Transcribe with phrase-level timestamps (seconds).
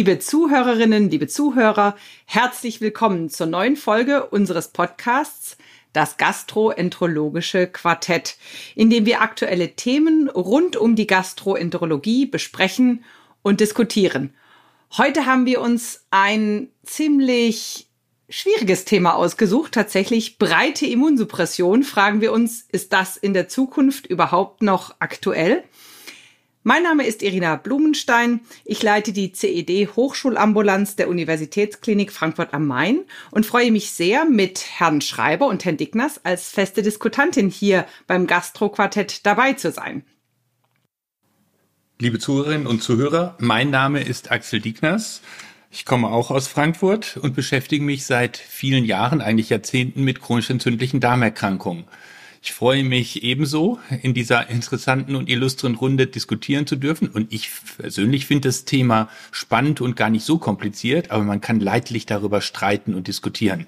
[0.00, 1.94] Liebe Zuhörerinnen, liebe Zuhörer,
[2.24, 5.58] herzlich willkommen zur neuen Folge unseres Podcasts
[5.92, 8.38] das Gastroenterologische Quartett,
[8.74, 13.04] in dem wir aktuelle Themen rund um die Gastroenterologie besprechen
[13.42, 14.32] und diskutieren.
[14.96, 17.90] Heute haben wir uns ein ziemlich
[18.30, 19.72] schwieriges Thema ausgesucht.
[19.72, 21.82] Tatsächlich breite Immunsuppression.
[21.82, 25.62] Fragen wir uns, ist das in der Zukunft überhaupt noch aktuell?
[26.62, 28.40] Mein Name ist Irina Blumenstein.
[28.66, 34.66] Ich leite die CED Hochschulambulanz der Universitätsklinik Frankfurt am Main und freue mich sehr, mit
[34.78, 40.04] Herrn Schreiber und Herrn Dickners als feste Diskutantin hier beim Gastro-Quartett dabei zu sein.
[41.98, 45.22] Liebe Zuhörerinnen und Zuhörer, mein Name ist Axel Diekners.
[45.70, 50.50] Ich komme auch aus Frankfurt und beschäftige mich seit vielen Jahren, eigentlich Jahrzehnten mit chronisch
[50.50, 51.84] entzündlichen Darmerkrankungen.
[52.42, 57.08] Ich freue mich ebenso, in dieser interessanten und illustren Runde diskutieren zu dürfen.
[57.08, 61.60] Und ich persönlich finde das Thema spannend und gar nicht so kompliziert, aber man kann
[61.60, 63.66] leidlich darüber streiten und diskutieren.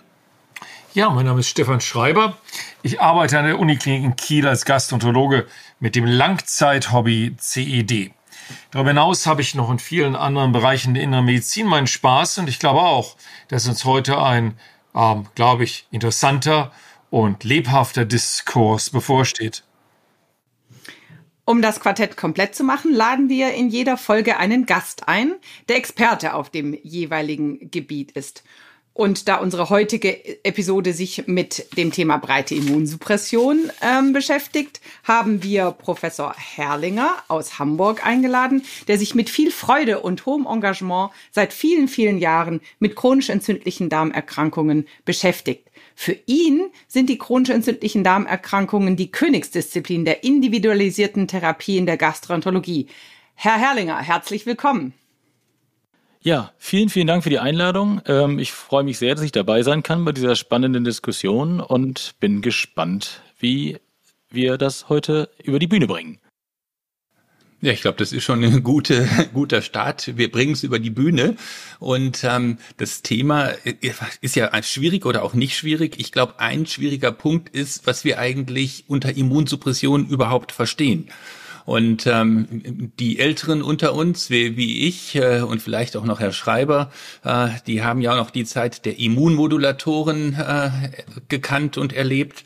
[0.95, 2.39] Ja, mein Name ist Stefan Schreiber.
[2.83, 5.47] Ich arbeite an der Uniklinik in Kiel als Gastroenterologe
[5.79, 8.13] mit dem Langzeithobby CED.
[8.71, 12.49] Darüber hinaus habe ich noch in vielen anderen Bereichen der inneren Medizin meinen Spaß und
[12.49, 13.17] ich glaube auch,
[13.49, 14.59] dass uns heute ein,
[14.95, 16.73] ähm, glaube ich, interessanter
[17.13, 19.65] und lebhafter Diskurs bevorsteht.
[21.45, 25.35] Um das Quartett komplett zu machen, laden wir in jeder Folge einen Gast ein,
[25.69, 28.45] der Experte auf dem jeweiligen Gebiet ist.
[28.95, 35.71] Und da unsere heutige Episode sich mit dem Thema breite Immunsuppression ähm, beschäftigt, haben wir
[35.71, 41.89] Professor Herrlinger aus Hamburg eingeladen, der sich mit viel Freude und hohem Engagement seit vielen,
[41.89, 45.72] vielen Jahren mit chronisch entzündlichen Darmerkrankungen beschäftigt.
[46.03, 52.89] Für ihn sind die chronisch entzündlichen Darmerkrankungen die Königsdisziplin der individualisierten Therapie in der Gastroenterologie.
[53.35, 54.95] Herr Herrlinger, herzlich willkommen.
[56.21, 58.01] Ja, vielen, vielen Dank für die Einladung.
[58.07, 62.17] Ähm, ich freue mich sehr, dass ich dabei sein kann bei dieser spannenden Diskussion und
[62.19, 63.79] bin gespannt, wie
[64.29, 66.19] wir das heute über die Bühne bringen.
[67.65, 70.17] Ja, ich glaube, das ist schon ein gute, guter Start.
[70.17, 71.37] Wir bringen es über die Bühne.
[71.79, 73.53] Und ähm, das Thema
[74.21, 75.95] ist ja schwierig oder auch nicht schwierig.
[75.99, 81.09] Ich glaube, ein schwieriger Punkt ist, was wir eigentlich unter Immunsuppression überhaupt verstehen.
[81.65, 86.33] Und ähm, die Älteren unter uns, wie, wie ich äh, und vielleicht auch noch Herr
[86.33, 86.91] Schreiber,
[87.23, 90.71] äh, die haben ja auch noch die Zeit der Immunmodulatoren äh,
[91.29, 92.43] gekannt und erlebt.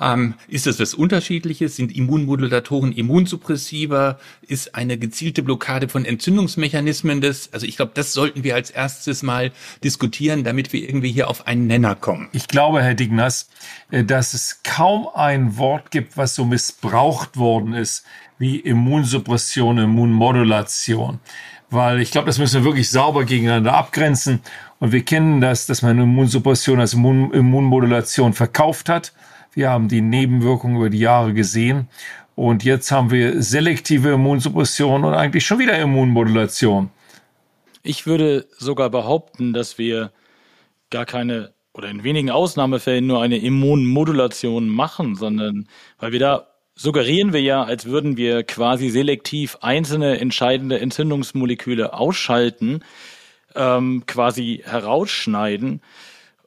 [0.00, 1.76] Ähm, ist das was Unterschiedliches?
[1.76, 4.18] Sind Immunmodulatoren immunsuppressiver?
[4.42, 7.52] Ist eine gezielte Blockade von Entzündungsmechanismen das?
[7.52, 11.46] Also ich glaube, das sollten wir als erstes mal diskutieren, damit wir irgendwie hier auf
[11.46, 12.28] einen Nenner kommen.
[12.32, 13.48] Ich glaube, Herr Dignas,
[13.90, 18.04] äh, dass es kaum ein Wort gibt, was so missbraucht worden ist
[18.38, 21.18] wie Immunsuppression, Immunmodulation
[21.70, 24.40] weil ich glaube, das müssen wir wirklich sauber gegeneinander abgrenzen.
[24.78, 29.12] Und wir kennen das, dass man Immunsuppression als Immun Immunmodulation verkauft hat.
[29.58, 31.88] Wir haben die Nebenwirkungen über die Jahre gesehen.
[32.36, 36.90] Und jetzt haben wir selektive Immunsuppression und eigentlich schon wieder Immunmodulation.
[37.82, 40.12] Ich würde sogar behaupten, dass wir
[40.90, 45.66] gar keine oder in wenigen Ausnahmefällen nur eine Immunmodulation machen, sondern
[45.98, 52.84] weil wir da suggerieren wir ja, als würden wir quasi selektiv einzelne entscheidende Entzündungsmoleküle ausschalten,
[53.56, 55.82] ähm, quasi herausschneiden.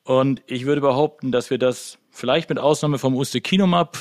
[0.05, 3.97] Und ich würde behaupten, dass wir das vielleicht mit Ausnahme vom Ustekinumab,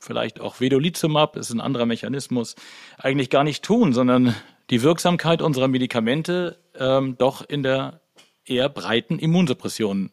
[0.00, 2.56] vielleicht auch Vedolizumab, ist ein anderer Mechanismus,
[2.98, 4.34] eigentlich gar nicht tun, sondern
[4.70, 8.00] die Wirksamkeit unserer Medikamente ähm, doch in der
[8.44, 10.10] eher breiten Immunsuppression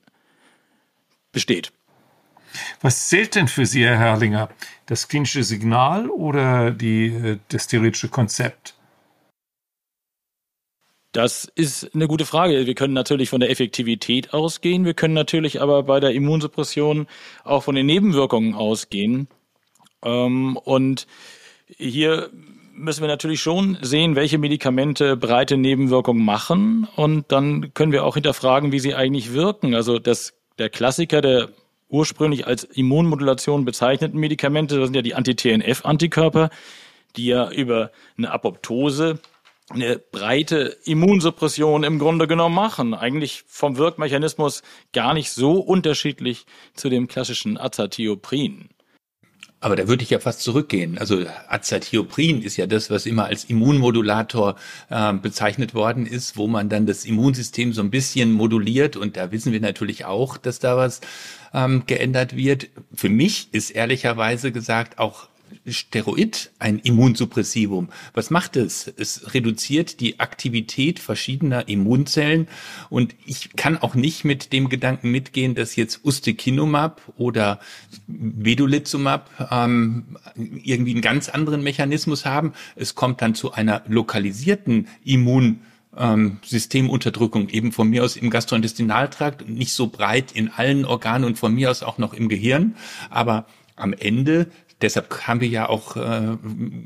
[1.31, 1.73] besteht.
[2.79, 4.49] Was zählt denn für Sie, Herr Herrlinger?
[4.85, 8.75] Das klinische Signal oder die, äh, das theoretische Konzept?
[11.11, 12.65] Das ist eine gute Frage.
[12.65, 14.85] Wir können natürlich von der Effektivität ausgehen.
[14.85, 17.07] Wir können natürlich aber bei der Immunsuppression
[17.43, 19.27] auch von den Nebenwirkungen ausgehen.
[20.03, 21.07] Ähm, und
[21.67, 22.29] hier
[22.73, 26.87] müssen wir natürlich schon sehen, welche Medikamente breite Nebenwirkungen machen.
[26.95, 29.75] Und dann können wir auch hinterfragen, wie sie eigentlich wirken.
[29.75, 31.49] Also das, der Klassiker der
[31.89, 36.49] ursprünglich als Immunmodulation bezeichneten Medikamente, das sind ja die Anti-TNF-Antikörper,
[37.17, 39.19] die ja über eine Apoptose
[39.73, 42.93] eine breite Immunsuppression im Grunde genommen machen.
[42.93, 44.63] Eigentlich vom Wirkmechanismus
[44.93, 48.69] gar nicht so unterschiedlich zu dem klassischen Azathioprin.
[49.63, 50.97] Aber da würde ich ja fast zurückgehen.
[50.97, 54.55] Also Azathioprin ist ja das, was immer als Immunmodulator
[54.89, 58.97] äh, bezeichnet worden ist, wo man dann das Immunsystem so ein bisschen moduliert.
[58.97, 60.99] Und da wissen wir natürlich auch, dass da was
[61.53, 62.69] ähm, geändert wird.
[62.91, 65.27] Für mich ist ehrlicherweise gesagt auch
[65.67, 67.89] Steroid ein Immunsuppressivum.
[68.13, 68.91] Was macht es?
[68.97, 72.47] Es reduziert die Aktivität verschiedener Immunzellen
[72.89, 77.59] und ich kann auch nicht mit dem Gedanken mitgehen, dass jetzt Ustekinumab oder
[78.07, 82.53] Vedolizumab ähm, irgendwie einen ganz anderen Mechanismus haben.
[82.75, 85.61] Es kommt dann zu einer lokalisierten Immun
[85.97, 91.37] ähm, Systemunterdrückung eben von mir aus im Gastrointestinaltrakt, nicht so breit in allen Organen und
[91.37, 92.75] von mir aus auch noch im Gehirn,
[93.09, 93.45] aber
[93.75, 94.47] am Ende
[94.81, 96.37] Deshalb haben wir ja auch äh,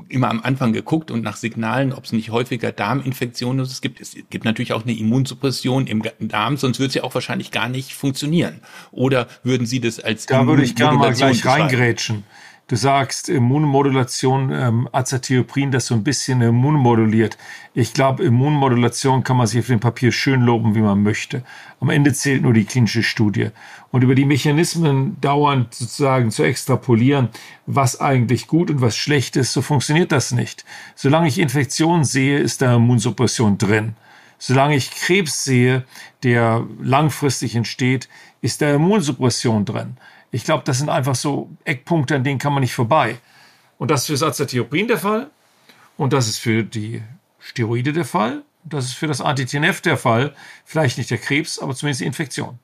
[0.08, 4.00] immer am Anfang geguckt und nach Signalen, ob es nicht häufiger Darminfektionen es gibt.
[4.00, 7.68] Es gibt natürlich auch eine Immunsuppression im Darm, sonst würde es ja auch wahrscheinlich gar
[7.68, 8.60] nicht funktionieren.
[8.92, 12.24] Oder würden Sie das als Da würde ich gerne mal gleich reingrätschen.
[12.68, 17.38] Du sagst Immunmodulation, ähm, Azathioprin, das so ein bisschen immunmoduliert.
[17.74, 21.44] Ich glaube, Immunmodulation kann man sich auf dem Papier schön loben, wie man möchte.
[21.78, 23.50] Am Ende zählt nur die klinische Studie.
[23.92, 27.28] Und über die Mechanismen dauernd sozusagen zu extrapolieren,
[27.66, 30.64] was eigentlich gut und was schlecht ist, so funktioniert das nicht.
[30.96, 33.94] Solange ich Infektionen sehe, ist da Immunsuppression drin.
[34.38, 35.84] Solange ich Krebs sehe,
[36.24, 38.08] der langfristig entsteht,
[38.40, 39.98] ist da Immunsuppression drin.
[40.30, 43.18] Ich glaube, das sind einfach so Eckpunkte, an denen kann man nicht vorbei.
[43.78, 45.30] Und das ist für das Azathioprin der Fall.
[45.96, 47.02] Und das ist für die
[47.38, 48.42] Steroide der Fall.
[48.64, 50.34] Das ist für das Anti-TNF der Fall.
[50.64, 52.58] Vielleicht nicht der Krebs, aber zumindest die Infektion.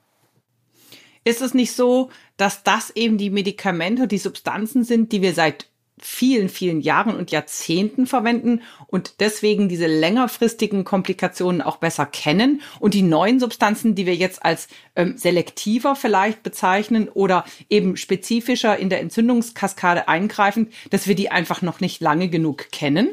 [1.24, 5.68] Ist es nicht so, dass das eben die Medikamente, die Substanzen sind, die wir seit
[6.04, 12.94] vielen, vielen Jahren und Jahrzehnten verwenden und deswegen diese längerfristigen Komplikationen auch besser kennen und
[12.94, 18.90] die neuen Substanzen, die wir jetzt als ähm, selektiver vielleicht bezeichnen oder eben spezifischer in
[18.90, 23.10] der Entzündungskaskade eingreifen, dass wir die einfach noch nicht lange genug kennen?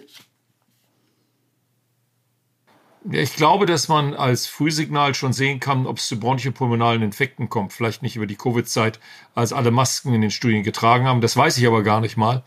[3.09, 7.71] Ich glaube, dass man als Frühsignal schon sehen kann, ob es zu bronchopulmonalen Infekten kommt.
[7.71, 8.99] Vielleicht nicht über die Covid-Zeit,
[9.33, 11.21] als alle Masken in den Studien getragen haben.
[11.21, 12.43] Das weiß ich aber gar nicht mal.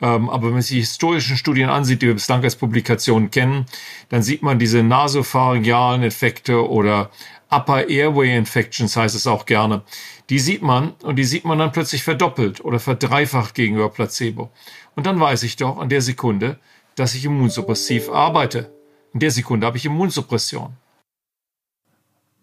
[0.00, 3.66] Ähm, aber wenn man sich die historischen Studien ansieht, die wir bislang als Publikationen kennen,
[4.08, 7.10] dann sieht man diese nasopharyngealen Infekte oder
[7.50, 9.82] Upper Airway Infections heißt es auch gerne.
[10.30, 14.52] Die sieht man und die sieht man dann plötzlich verdoppelt oder verdreifacht gegenüber Placebo.
[14.94, 16.60] Und dann weiß ich doch an der Sekunde,
[16.94, 18.75] dass ich immunsuppressiv arbeite.
[19.16, 20.76] In der Sekunde habe ich Immunsuppression.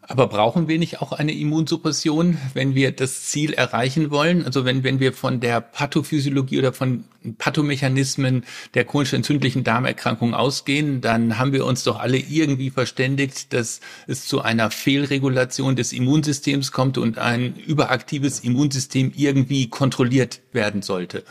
[0.01, 4.43] Aber brauchen wir nicht auch eine Immunsuppression, wenn wir das Ziel erreichen wollen?
[4.43, 7.03] Also wenn, wenn wir von der Pathophysiologie oder von
[7.37, 8.43] Pathomechanismen
[8.73, 14.25] der chronisch entzündlichen Darmerkrankung ausgehen, dann haben wir uns doch alle irgendwie verständigt, dass es
[14.25, 21.23] zu einer Fehlregulation des Immunsystems kommt und ein überaktives Immunsystem irgendwie kontrolliert werden sollte.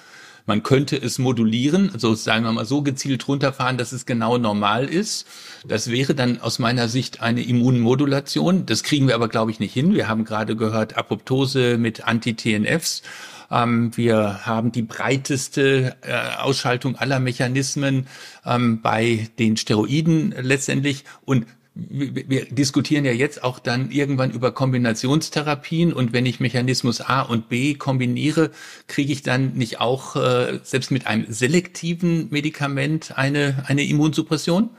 [0.46, 4.86] Man könnte es modulieren, also sagen wir mal so gezielt runterfahren, dass es genau normal
[4.86, 5.26] ist.
[5.66, 8.66] Das wäre dann aus meiner Sicht eine Immunmodulation.
[8.66, 9.94] Das kriegen wir aber, glaube ich, nicht hin.
[9.94, 13.02] Wir haben gerade gehört, Apoptose mit Anti-TNFs.
[13.50, 18.06] Ähm, wir haben die breiteste äh, Ausschaltung aller Mechanismen
[18.44, 21.04] ähm, bei den Steroiden letztendlich.
[21.24, 27.22] Und wir diskutieren ja jetzt auch dann irgendwann über Kombinationstherapien und wenn ich Mechanismus A
[27.22, 28.50] und B kombiniere,
[28.88, 34.70] kriege ich dann nicht auch äh, selbst mit einem selektiven Medikament eine, eine Immunsuppression?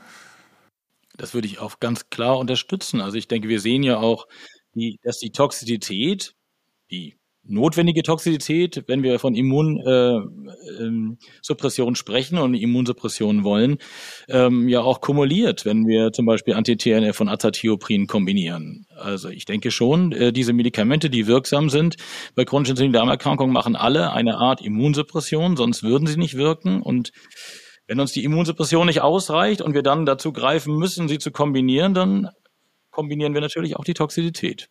[1.16, 3.00] Das würde ich auch ganz klar unterstützen.
[3.00, 4.26] Also ich denke, wir sehen ja auch,
[4.74, 6.34] die, dass die Toxizität,
[6.90, 13.78] die notwendige Toxizität, wenn wir von Immunsuppression äh, äh, sprechen und Immunsuppression wollen,
[14.28, 18.86] ähm, ja auch kumuliert, wenn wir zum Beispiel Anti-TNF und Azathioprin kombinieren.
[18.96, 21.96] Also ich denke schon, äh, diese Medikamente, die wirksam sind
[22.34, 27.12] bei chronischen entzündlichen Darmerkrankungen, machen alle eine Art Immunsuppression, sonst würden sie nicht wirken und
[27.86, 31.92] wenn uns die Immunsuppression nicht ausreicht und wir dann dazu greifen müssen, sie zu kombinieren,
[31.92, 32.30] dann
[32.90, 34.70] kombinieren wir natürlich auch die Toxizität.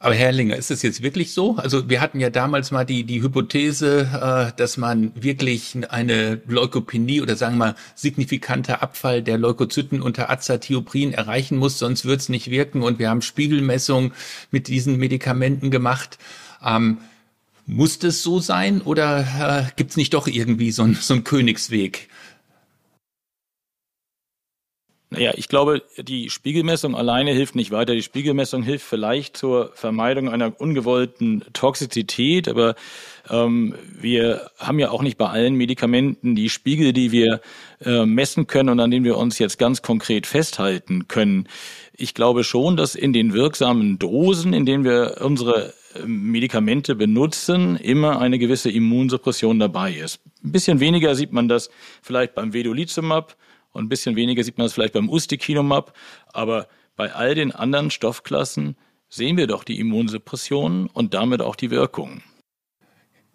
[0.00, 1.56] Aber Herr Linger, ist es jetzt wirklich so?
[1.56, 7.22] Also wir hatten ja damals mal die, die Hypothese, äh, dass man wirklich eine Leukopenie
[7.22, 12.28] oder sagen wir mal signifikanter Abfall der Leukozyten unter Azathioprin erreichen muss, sonst wird es
[12.28, 12.82] nicht wirken.
[12.82, 14.12] Und wir haben Spiegelmessungen
[14.50, 16.18] mit diesen Medikamenten gemacht.
[16.62, 16.98] Ähm,
[17.66, 21.24] muss das so sein oder äh, gibt es nicht doch irgendwie so, ein, so einen
[21.24, 22.08] Königsweg?
[25.14, 27.94] Naja, ich glaube, die Spiegelmessung alleine hilft nicht weiter.
[27.94, 32.74] Die Spiegelmessung hilft vielleicht zur Vermeidung einer ungewollten Toxizität, aber
[33.30, 37.40] ähm, wir haben ja auch nicht bei allen Medikamenten die Spiegel, die wir
[37.84, 41.46] äh, messen können und an denen wir uns jetzt ganz konkret festhalten können.
[41.96, 47.76] Ich glaube schon, dass in den wirksamen Dosen, in denen wir unsere äh, Medikamente benutzen,
[47.76, 50.18] immer eine gewisse Immunsuppression dabei ist.
[50.42, 51.70] Ein bisschen weniger sieht man das
[52.02, 53.36] vielleicht beim Vedolizumab,
[53.74, 55.94] und ein bisschen weniger sieht man das vielleicht beim Ustekinumab,
[56.32, 58.76] aber bei all den anderen Stoffklassen
[59.08, 62.22] sehen wir doch die Immunsuppression und damit auch die Wirkung.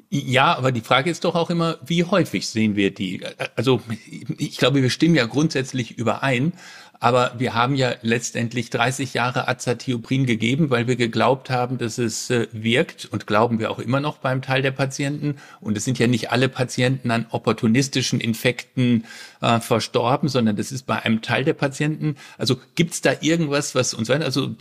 [0.10, 3.22] Ja, aber die Frage ist doch auch immer, wie häufig sehen wir die?
[3.56, 3.80] Also
[4.40, 6.54] ich glaube, wir stimmen ja grundsätzlich überein,
[7.02, 12.30] aber wir haben ja letztendlich 30 Jahre Azathioprin gegeben, weil wir geglaubt haben, dass es
[12.30, 15.38] äh, wirkt und glauben wir auch immer noch beim Teil der Patienten.
[15.62, 19.06] Und es sind ja nicht alle Patienten an opportunistischen Infekten
[19.40, 22.16] äh, verstorben, sondern das ist bei einem Teil der Patienten.
[22.38, 24.56] Also gibt es da irgendwas, was uns, also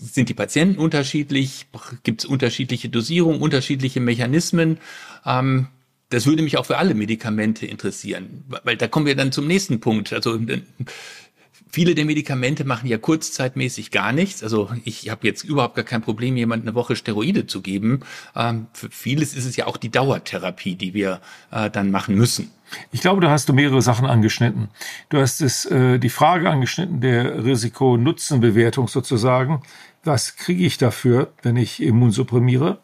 [0.00, 1.66] sind die Patienten unterschiedlich?
[2.04, 4.78] Gibt es unterschiedliche Dosierungen, unterschiedliche Mechanismen?
[5.26, 5.66] Ähm,
[6.12, 9.80] das würde mich auch für alle Medikamente interessieren, weil da kommen wir dann zum nächsten
[9.80, 10.12] Punkt.
[10.12, 10.38] Also
[11.70, 14.42] Viele der Medikamente machen ja kurzzeitmäßig gar nichts.
[14.42, 18.00] Also ich habe jetzt überhaupt gar kein Problem, jemand eine Woche Steroide zu geben.
[18.36, 22.50] Ähm, für vieles ist es ja auch die Dauertherapie, die wir äh, dann machen müssen.
[22.90, 24.68] Ich glaube, da hast du mehrere Sachen angeschnitten.
[25.08, 29.62] Du hast es äh, die Frage angeschnitten der Risiko-Nutzen-Bewertung sozusagen.
[30.04, 32.78] Was kriege ich dafür, wenn ich immunsupprimiere?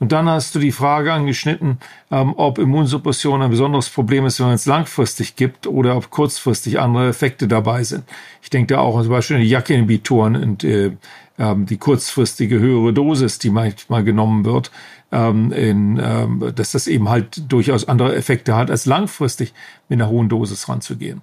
[0.00, 1.78] Und dann hast du die Frage angeschnitten,
[2.10, 7.08] ähm, ob Immunsuppression ein besonderes Problem ist, wenn es langfristig gibt oder ob kurzfristig andere
[7.08, 8.04] Effekte dabei sind.
[8.42, 10.92] Ich denke da auch zum Beispiel an die JAK-Inhibitoren und äh,
[11.38, 14.70] ähm, die kurzfristige höhere Dosis, die manchmal genommen wird,
[15.12, 19.52] ähm, in, ähm, dass das eben halt durchaus andere Effekte hat, als langfristig
[19.90, 21.20] mit einer hohen Dosis ranzugehen.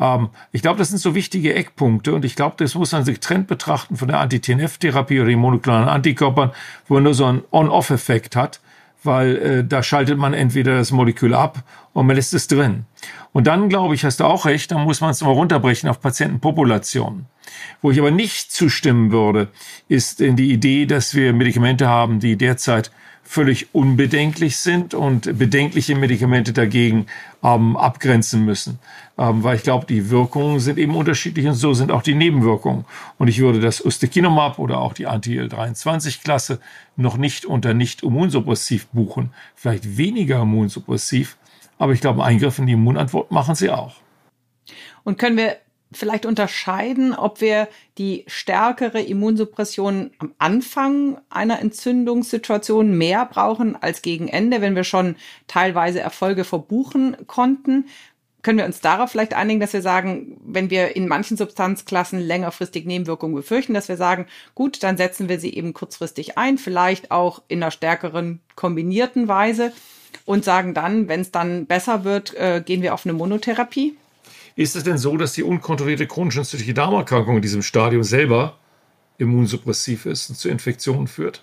[0.00, 3.16] Ähm, ich glaube, das sind so wichtige Eckpunkte und ich glaube, das muss man sich
[3.16, 6.50] getrennt betrachten von der Anti-TNF-Therapie oder den monoklonalen Antikörpern,
[6.88, 8.60] wo man nur so einen On-Off-Effekt hat,
[9.02, 12.86] weil äh, da schaltet man entweder das Molekül ab und man lässt es drin.
[13.32, 16.00] Und dann, glaube ich, hast du auch recht, dann muss man es mal runterbrechen auf
[16.00, 17.26] Patientenpopulationen.
[17.82, 19.48] Wo ich aber nicht zustimmen würde,
[19.88, 22.90] ist in die Idee, dass wir Medikamente haben, die derzeit
[23.30, 27.06] völlig unbedenklich sind und bedenkliche Medikamente dagegen
[27.44, 28.80] ähm, abgrenzen müssen.
[29.16, 32.86] Ähm, weil ich glaube, die Wirkungen sind eben unterschiedlich und so sind auch die Nebenwirkungen.
[33.18, 36.58] Und ich würde das Ustekinumab oder auch die Anti-L23-Klasse
[36.96, 39.32] noch nicht unter nicht immunsuppressiv buchen.
[39.54, 41.36] Vielleicht weniger immunsuppressiv,
[41.78, 43.94] aber ich glaube, Eingriff in die Immunantwort machen sie auch.
[45.04, 45.56] Und können wir
[45.92, 47.68] vielleicht unterscheiden, ob wir
[47.98, 55.16] die stärkere Immunsuppression am Anfang einer Entzündungssituation mehr brauchen als gegen Ende, wenn wir schon
[55.48, 57.86] teilweise Erfolge verbuchen konnten.
[58.42, 62.86] Können wir uns darauf vielleicht einigen, dass wir sagen, wenn wir in manchen Substanzklassen längerfristig
[62.86, 67.42] Nebenwirkungen befürchten, dass wir sagen, gut, dann setzen wir sie eben kurzfristig ein, vielleicht auch
[67.48, 69.72] in einer stärkeren kombinierten Weise
[70.24, 73.96] und sagen dann, wenn es dann besser wird, äh, gehen wir auf eine Monotherapie?
[74.60, 78.58] Ist es denn so, dass die unkontrollierte chronische entzündliche Darmerkrankung in diesem Stadium selber
[79.16, 81.42] immunsuppressiv ist und zu Infektionen führt?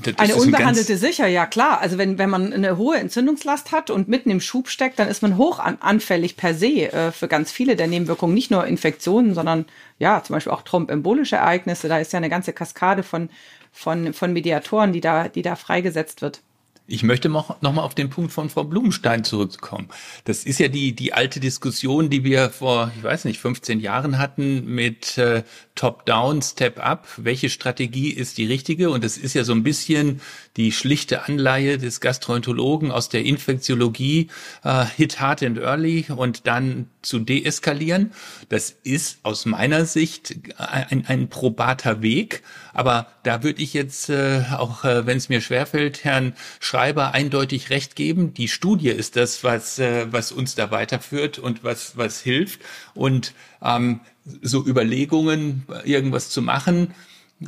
[0.00, 1.80] Das eine unbehandelte ein sicher, ja klar.
[1.80, 5.22] Also wenn, wenn man eine hohe Entzündungslast hat und mitten im Schub steckt, dann ist
[5.22, 8.34] man hoch an, anfällig per se äh, für ganz viele der Nebenwirkungen.
[8.34, 9.64] Nicht nur Infektionen, sondern
[9.98, 11.88] ja, zum Beispiel auch thrombembolische Ereignisse.
[11.88, 13.30] Da ist ja eine ganze Kaskade von,
[13.72, 16.40] von, von Mediatoren, die da, die da freigesetzt wird.
[16.86, 19.88] Ich möchte noch mal auf den Punkt von Frau Blumenstein zurückkommen.
[20.24, 24.18] Das ist ja die, die alte Diskussion, die wir vor, ich weiß nicht, 15 Jahren
[24.18, 25.44] hatten mit äh,
[25.76, 27.06] Top-Down, Step-Up.
[27.16, 28.90] Welche Strategie ist die richtige?
[28.90, 30.20] Und das ist ja so ein bisschen
[30.56, 34.28] die schlichte Anleihe des Gastroenterologen aus der Infektiologie,
[34.64, 38.12] äh, hit hard and early und dann zu deeskalieren.
[38.48, 42.42] Das ist aus meiner Sicht ein, ein probater Weg.
[42.74, 47.70] Aber da würde ich jetzt, äh, auch äh, wenn es mir schwerfällt, Herrn Schreiber eindeutig
[47.70, 48.34] recht geben.
[48.34, 52.60] Die Studie ist das, was, äh, was uns da weiterführt und was, was hilft.
[52.94, 54.00] Und ähm,
[54.42, 56.94] so Überlegungen, irgendwas zu machen,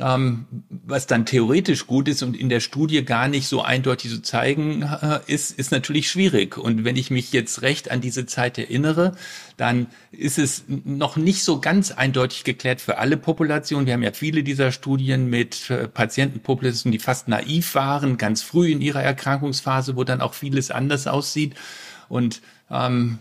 [0.01, 4.21] ähm, was dann theoretisch gut ist und in der Studie gar nicht so eindeutig zu
[4.21, 6.57] zeigen äh, ist, ist natürlich schwierig.
[6.57, 9.15] Und wenn ich mich jetzt recht an diese Zeit erinnere,
[9.57, 13.85] dann ist es noch nicht so ganz eindeutig geklärt für alle Populationen.
[13.85, 18.71] Wir haben ja viele dieser Studien mit äh, Patientenpopulationen, die fast naiv waren, ganz früh
[18.71, 21.55] in ihrer Erkrankungsphase, wo dann auch vieles anders aussieht.
[22.09, 23.19] Und ähm,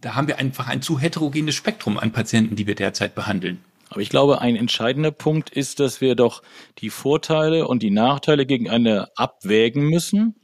[0.00, 3.58] da haben wir einfach ein zu heterogenes Spektrum an Patienten, die wir derzeit behandeln.
[3.92, 6.42] Aber ich glaube, ein entscheidender Punkt ist, dass wir doch
[6.78, 10.36] die Vorteile und die Nachteile gegeneinander abwägen müssen.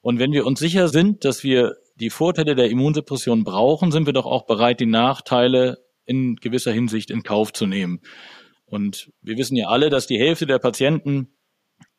[0.00, 4.12] Und wenn wir uns sicher sind, dass wir die Vorteile der Immunsuppression brauchen, sind wir
[4.12, 8.00] doch auch bereit, die Nachteile in gewisser Hinsicht in Kauf zu nehmen.
[8.64, 11.28] Und wir wissen ja alle, dass die Hälfte der Patienten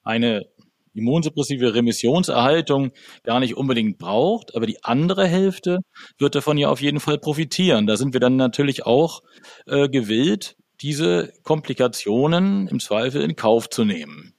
[0.03, 0.47] eine
[0.93, 2.91] immunsuppressive Remissionserhaltung
[3.23, 5.77] gar nicht unbedingt braucht, aber die andere Hälfte
[6.17, 7.87] wird davon ja auf jeden Fall profitieren.
[7.87, 9.21] Da sind wir dann natürlich auch
[9.65, 14.33] äh, gewillt, diese Komplikationen im Zweifel in Kauf zu nehmen.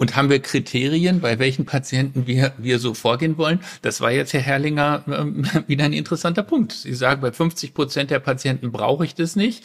[0.00, 3.60] Und haben wir Kriterien, bei welchen Patienten wir, wir so vorgehen wollen?
[3.82, 6.72] Das war jetzt, Herr Herrlinger, ähm, wieder ein interessanter Punkt.
[6.72, 9.62] Sie sagen, bei 50 Prozent der Patienten brauche ich das nicht.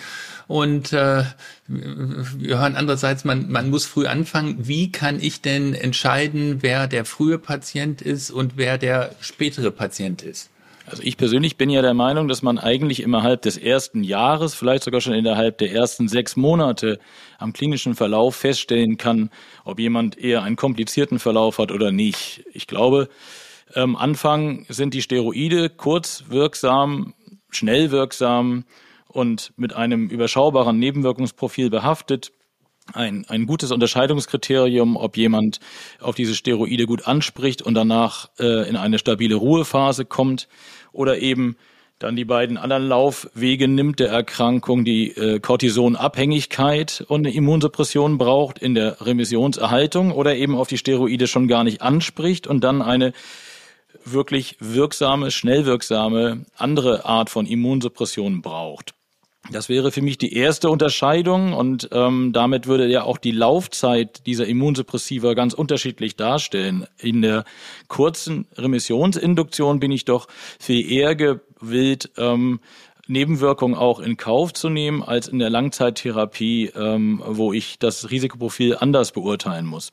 [0.48, 1.24] Und äh,
[1.68, 4.68] wir hören andererseits, man, man muss früh anfangen.
[4.68, 10.22] Wie kann ich denn entscheiden, wer der frühe Patient ist und wer der spätere Patient
[10.22, 10.50] ist?
[10.88, 14.84] Also ich persönlich bin ja der Meinung, dass man eigentlich innerhalb des ersten Jahres, vielleicht
[14.84, 17.00] sogar schon innerhalb der ersten sechs Monate
[17.40, 19.32] am klinischen Verlauf feststellen kann,
[19.64, 22.46] ob jemand eher einen komplizierten Verlauf hat oder nicht.
[22.54, 23.10] Ich glaube,
[23.74, 27.16] am Anfang sind die Steroide kurz wirksam,
[27.50, 28.66] schnell wirksam
[29.08, 32.32] und mit einem überschaubaren Nebenwirkungsprofil behaftet
[32.94, 35.60] ein, ein gutes Unterscheidungskriterium, ob jemand
[36.00, 40.48] auf diese Steroide gut anspricht und danach äh, in eine stabile Ruhephase kommt
[40.92, 41.58] oder eben
[41.98, 48.60] dann die beiden anderen Laufwege nimmt der Erkrankung, die äh, Cortisonabhängigkeit und eine Immunsuppression braucht
[48.60, 53.14] in der Remissionserhaltung oder eben auf die Steroide schon gar nicht anspricht und dann eine
[54.04, 58.94] wirklich wirksame, schnell wirksame andere Art von Immunsuppression braucht.
[59.52, 64.26] Das wäre für mich die erste Unterscheidung und ähm, damit würde ja auch die Laufzeit
[64.26, 66.88] dieser Immunsuppressiva ganz unterschiedlich darstellen.
[67.00, 67.46] In der
[67.88, 70.28] kurzen Remissionsinduktion bin ich doch
[70.60, 72.60] viel eher gewillt, ähm,
[73.08, 78.78] Nebenwirkungen auch in Kauf zu nehmen, als in der Langzeittherapie, ähm, wo ich das Risikoprofil
[78.80, 79.92] anders beurteilen muss.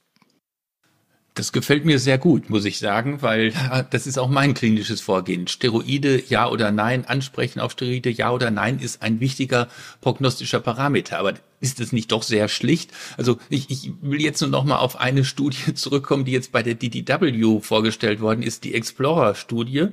[1.35, 3.55] Das gefällt mir sehr gut, muss ich sagen, weil
[3.91, 5.47] das ist auch mein klinisches Vorgehen.
[5.49, 9.69] Steroide, ja oder nein, ansprechen auf Steroide, ja oder nein, ist ein wichtiger
[10.03, 11.19] prognostischer Parameter.
[11.19, 12.91] Aber ist es nicht doch sehr schlicht?
[13.17, 16.63] Also ich, ich will jetzt nur noch mal auf eine Studie zurückkommen, die jetzt bei
[16.63, 19.87] der DDW vorgestellt worden ist, die Explorer-Studie,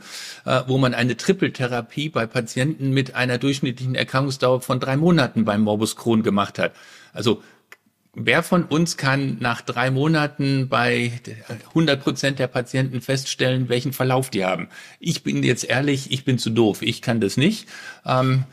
[0.45, 5.61] äh, wo man eine Trippeltherapie bei Patienten mit einer durchschnittlichen Erkrankungsdauer von drei Monaten beim
[5.61, 6.73] Morbus Crohn gemacht hat.
[7.13, 7.41] Also
[8.21, 11.13] Wer von uns kann nach drei Monaten bei
[11.69, 14.67] 100 Prozent der Patienten feststellen, welchen Verlauf die haben?
[14.99, 16.81] Ich bin jetzt ehrlich, ich bin zu doof.
[16.81, 17.69] Ich kann das nicht.
[18.05, 18.43] Ähm,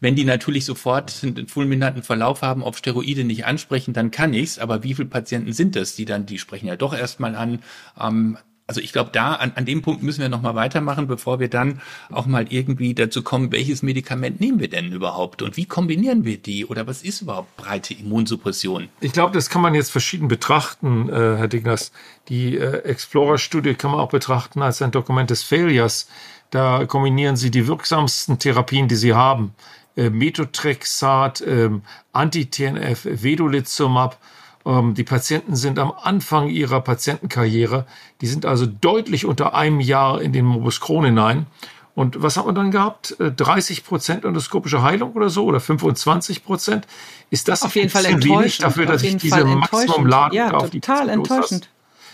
[0.00, 4.58] wenn die natürlich sofort einen fulminanten Verlauf haben, auf Steroide nicht ansprechen, dann kann ich's.
[4.58, 7.60] Aber wie viele Patienten sind das, die dann, die sprechen ja doch erstmal an.
[8.00, 8.38] Ähm,
[8.72, 11.82] also ich glaube, da an, an dem Punkt müssen wir nochmal weitermachen, bevor wir dann
[12.10, 16.38] auch mal irgendwie dazu kommen, welches Medikament nehmen wir denn überhaupt und wie kombinieren wir
[16.38, 18.88] die oder was ist überhaupt breite Immunsuppression?
[19.00, 21.92] Ich glaube, das kann man jetzt verschieden betrachten, äh, Herr Digners.
[22.30, 26.08] Die äh, Explorer-Studie kann man auch betrachten als ein Dokument des Failures.
[26.48, 29.52] Da kombinieren Sie die wirksamsten Therapien, die Sie haben.
[29.96, 31.68] Äh, Methotrexat, äh,
[32.12, 34.16] Anti-TNF, Vedolizumab
[34.64, 37.84] die Patienten sind am Anfang ihrer Patientenkarriere.
[38.20, 41.46] Die sind also deutlich unter einem Jahr in den Morbus Crohn hinein.
[41.94, 43.16] Und was hat man dann gehabt?
[43.18, 46.86] 30 äh, Prozent endoskopische Heilung oder so oder 25 Prozent?
[47.28, 51.06] Ist das auf jeden Fall enttäuschend dafür, dass ich diese Maximum laden ja, auf total
[51.06, 51.68] die enttäuschend.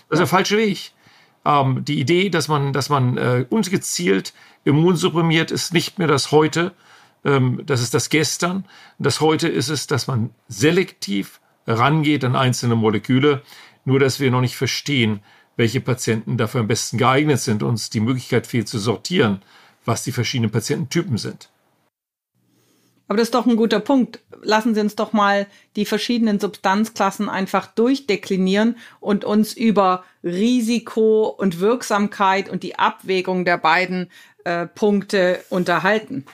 [0.08, 0.92] Das ist der falsche Weg.
[1.44, 4.32] Ähm, die Idee, dass man, dass man äh, ungezielt
[4.64, 6.72] immunsupprimiert, ist nicht mehr das heute.
[7.24, 8.64] Ähm, das ist das Gestern.
[8.98, 13.42] Das heute ist es, dass man selektiv rangeht an einzelne Moleküle,
[13.84, 15.20] nur dass wir noch nicht verstehen,
[15.56, 19.42] welche Patienten dafür am besten geeignet sind, uns die Möglichkeit fehlt zu sortieren,
[19.84, 21.50] was die verschiedenen Patiententypen sind.
[23.08, 24.20] Aber das ist doch ein guter Punkt.
[24.42, 31.58] Lassen Sie uns doch mal die verschiedenen Substanzklassen einfach durchdeklinieren und uns über Risiko und
[31.58, 34.10] Wirksamkeit und die Abwägung der beiden
[34.44, 36.26] äh, Punkte unterhalten.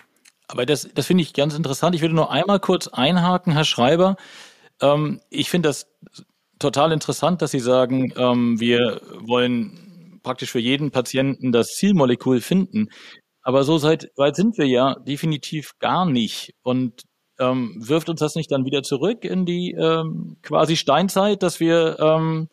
[0.49, 1.94] Aber das, das finde ich ganz interessant.
[1.94, 4.16] Ich würde nur einmal kurz einhaken, Herr Schreiber.
[4.85, 5.87] Ähm, ich finde das
[6.59, 12.88] total interessant, dass Sie sagen, ähm, wir wollen praktisch für jeden Patienten das Zielmolekül finden.
[13.42, 16.55] Aber so seit, weit sind wir ja definitiv gar nicht.
[16.62, 17.03] Und
[17.38, 21.99] ähm, wirft uns das nicht dann wieder zurück in die ähm, quasi Steinzeit, dass wir
[21.99, 22.49] ähm,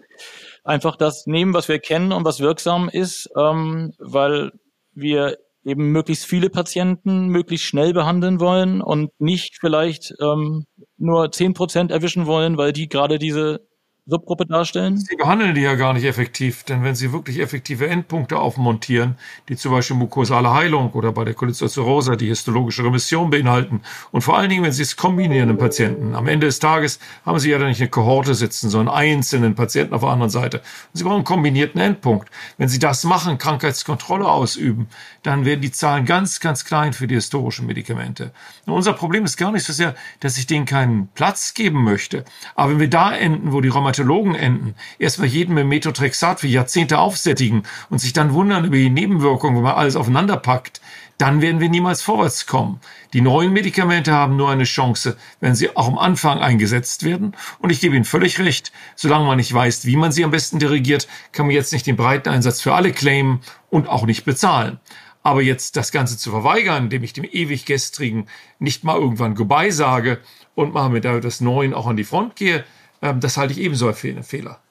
[0.63, 4.51] einfach das nehmen, was wir kennen und was wirksam ist, ähm, weil
[4.93, 10.65] wir eben möglichst viele Patienten möglichst schnell behandeln wollen und nicht vielleicht ähm,
[10.97, 13.67] nur zehn Prozent erwischen wollen, weil die gerade diese
[14.07, 14.97] Subgruppe darstellen?
[14.97, 19.15] Sie behandeln die ja gar nicht effektiv, denn wenn Sie wirklich effektive Endpunkte aufmontieren,
[19.47, 24.39] die zum Beispiel mukosale Heilung oder bei der Cholesterosa die histologische Remission beinhalten und vor
[24.39, 27.59] allen Dingen, wenn Sie es kombinieren im Patienten, am Ende des Tages haben Sie ja
[27.59, 30.57] dann nicht eine Kohorte sitzen, sondern einzelnen Patienten auf der anderen Seite.
[30.57, 32.29] Und Sie brauchen einen kombinierten Endpunkt.
[32.57, 34.87] Wenn Sie das machen, Krankheitskontrolle ausüben,
[35.21, 38.31] dann werden die Zahlen ganz, ganz klein für die historischen Medikamente.
[38.65, 42.25] Und unser Problem ist gar nicht so sehr, dass ich denen keinen Platz geben möchte.
[42.55, 46.99] Aber wenn wir da enden, wo die Rheumatologen enden, erstmal jeden mit Methotrexat für Jahrzehnte
[46.99, 50.81] aufsättigen und sich dann wundern über die Nebenwirkungen, wenn man alles aufeinander packt,
[51.17, 52.79] dann werden wir niemals vorwärts kommen.
[53.13, 57.35] Die neuen Medikamente haben nur eine Chance, wenn sie auch am Anfang eingesetzt werden.
[57.59, 60.57] Und ich gebe Ihnen völlig recht, solange man nicht weiß, wie man sie am besten
[60.57, 64.79] dirigiert, kann man jetzt nicht den breiten Einsatz für alle claimen und auch nicht bezahlen.
[65.21, 68.25] Aber jetzt das Ganze zu verweigern, indem ich dem ewig gestrigen
[68.57, 70.19] nicht mal irgendwann Goodbye sage
[70.55, 72.63] und mal mit das Neuen auch an die Front gehe,
[73.01, 74.61] das halte ich ebenso für einen Fehler.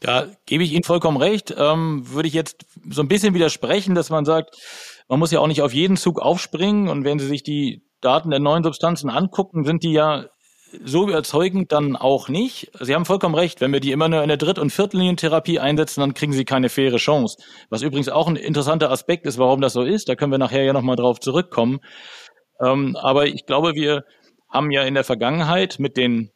[0.00, 1.54] Da gebe ich Ihnen vollkommen recht.
[1.56, 4.56] Ähm, würde ich jetzt so ein bisschen widersprechen, dass man sagt,
[5.08, 6.88] man muss ja auch nicht auf jeden Zug aufspringen.
[6.88, 10.26] Und wenn Sie sich die Daten der neuen Substanzen angucken, sind die ja
[10.84, 12.70] so überzeugend dann auch nicht.
[12.80, 13.60] Sie haben vollkommen recht.
[13.60, 16.68] Wenn wir die immer nur in der Dritt- und Viertellinientherapie einsetzen, dann kriegen sie keine
[16.68, 17.38] faire Chance.
[17.70, 20.08] Was übrigens auch ein interessanter Aspekt ist, warum das so ist.
[20.08, 21.80] Da können wir nachher ja nochmal drauf zurückkommen.
[22.62, 24.04] Ähm, aber ich glaube, wir
[24.50, 26.30] haben ja in der Vergangenheit mit den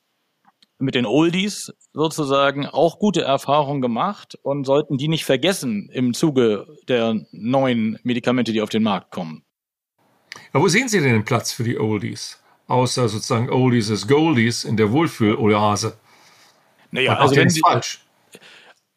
[0.79, 6.67] mit den Oldies sozusagen auch gute Erfahrungen gemacht und sollten die nicht vergessen im Zuge
[6.89, 9.45] der neuen Medikamente, die auf den Markt kommen.
[10.53, 12.41] Aber wo sehen Sie denn den Platz für die Oldies?
[12.69, 15.97] Außer sozusagen Oldies as Goldies in der Wohlfühl-Oase.
[16.91, 18.01] Naja, also wenn Sie, falsch.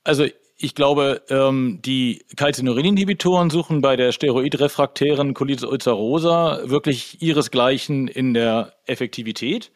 [0.04, 0.26] Also
[0.58, 8.74] ich glaube, ähm, die Calcineurin-Inhibitoren suchen bei der steroidrefraktären Colitis ulcerosa wirklich ihresgleichen in der
[8.86, 9.72] Effektivität.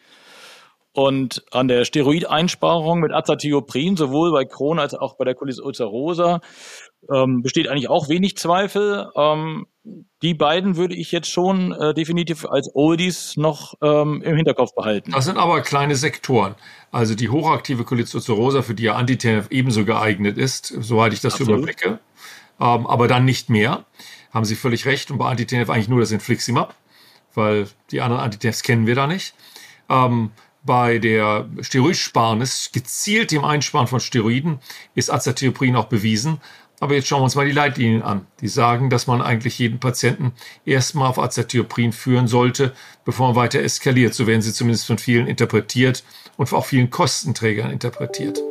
[0.95, 6.39] Und an der Steroideinsparung mit Azathioprin, sowohl bei Crohn als auch bei der Colitis ulcerosa,
[7.13, 9.09] ähm, besteht eigentlich auch wenig Zweifel.
[9.13, 9.67] Ähm,
[10.21, 15.11] die beiden würde ich jetzt schon äh, definitiv als Oldies noch ähm, im Hinterkopf behalten.
[15.11, 16.55] Das sind aber kleine Sektoren.
[16.91, 21.33] Also die hochaktive Colitis ulcerosa, für die ja Antitenef ebenso geeignet ist, soweit ich das
[21.33, 21.57] Absolut.
[21.57, 21.99] überblicke,
[22.61, 23.83] ähm, aber dann nicht mehr.
[24.33, 25.11] Haben Sie völlig recht.
[25.11, 26.73] Und bei Antitenef eigentlich nur das Infliximab,
[27.33, 29.35] weil die anderen Antitenefs kennen wir da nicht.
[29.89, 30.31] Ähm,
[30.65, 34.59] bei der Steroidsparnis, gezielt dem Einsparen von Steroiden,
[34.95, 36.41] ist Azathioprin auch bewiesen.
[36.79, 38.27] Aber jetzt schauen wir uns mal die Leitlinien an.
[38.41, 40.33] Die sagen, dass man eigentlich jeden Patienten
[40.65, 42.73] erstmal auf Azathioprin führen sollte,
[43.05, 44.13] bevor man weiter eskaliert.
[44.13, 46.03] So werden sie zumindest von vielen interpretiert
[46.35, 48.41] und auch vielen Kostenträgern interpretiert.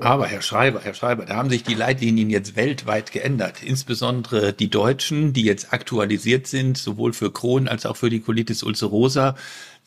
[0.00, 3.62] Aber Herr Schreiber, Herr Schreiber, da haben sich die Leitlinien jetzt weltweit geändert.
[3.62, 8.64] Insbesondere die deutschen, die jetzt aktualisiert sind, sowohl für Crohn als auch für die Colitis
[8.64, 9.36] ulcerosa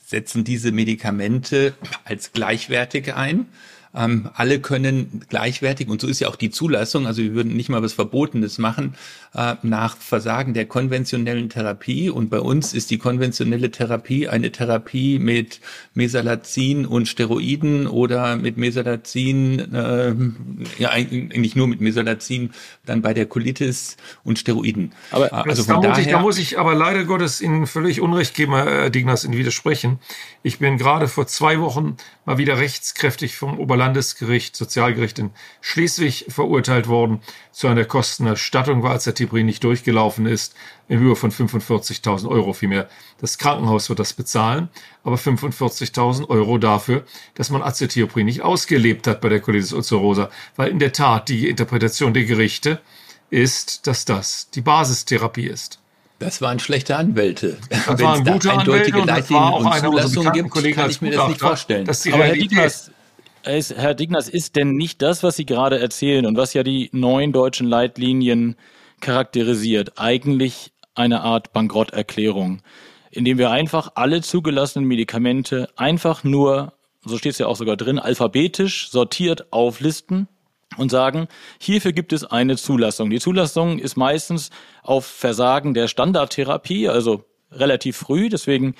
[0.06, 3.48] setzen diese Medikamente als gleichwertig ein.
[3.96, 7.70] Ähm, alle können gleichwertig, und so ist ja auch die Zulassung, also wir würden nicht
[7.70, 8.96] mal was Verbotenes machen,
[9.34, 12.10] äh, nach Versagen der konventionellen Therapie.
[12.10, 15.62] Und bei uns ist die konventionelle Therapie eine Therapie mit
[15.94, 20.14] Mesalazin und Steroiden oder mit Mesalazin, äh,
[20.78, 22.52] ja eigentlich nur mit Mesalazin,
[22.86, 24.92] dann bei der Colitis und Steroiden.
[25.12, 28.02] Aber äh, also von da, muss ich, da muss ich aber leider Gottes Ihnen völlig
[28.02, 30.00] Unrecht geben, Herr Dignas, Ihnen widersprechen.
[30.44, 36.88] Ich bin gerade vor zwei Wochen mal wieder rechtskräftig vom Oberlandesgericht, Sozialgericht in Schleswig verurteilt
[36.88, 40.56] worden zu einer Kostenerstattung, weil Azatiprin nicht durchgelaufen ist,
[40.88, 42.90] in Höhe von 45.000 Euro vielmehr.
[43.20, 44.70] Das Krankenhaus wird das bezahlen,
[45.04, 50.72] aber 45.000 Euro dafür, dass man Azathioprin nicht ausgelebt hat bei der Colitis ulcerosa, weil
[50.72, 52.82] in der Tat die Interpretation der Gerichte
[53.30, 55.80] ist, dass das die Basistherapie ist.
[56.20, 57.58] Das waren schlechte Anwälte.
[57.70, 61.28] Das waren gute da eindeutige Anwälte Leitlinien und, und Zulassungen gibt, kann ich mir das
[61.28, 61.88] nicht vorstellen.
[61.88, 62.92] Aber Herr Dietmers,
[63.44, 67.32] Herr Digners, ist denn nicht das, was Sie gerade erzählen und was ja die neuen
[67.32, 68.56] deutschen Leitlinien
[69.02, 72.62] charakterisiert, eigentlich eine Art Bankrotterklärung,
[73.12, 76.74] indem wir einfach alle zugelassenen Medikamente einfach nur,
[77.04, 80.28] so steht es ja auch sogar drin, alphabetisch sortiert auflisten
[80.78, 81.28] und sagen,
[81.60, 83.10] hierfür gibt es eine Zulassung.
[83.10, 84.50] Die Zulassung ist meistens
[84.84, 88.30] auf Versagen der Standardtherapie, also relativ früh.
[88.30, 88.76] Deswegen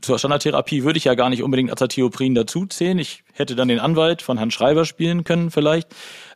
[0.00, 2.98] zur Standardtherapie würde ich ja gar nicht unbedingt Azathioprin dazuzählen.
[2.98, 5.88] Ich hätte dann den Anwalt von Herrn Schreiber spielen können vielleicht.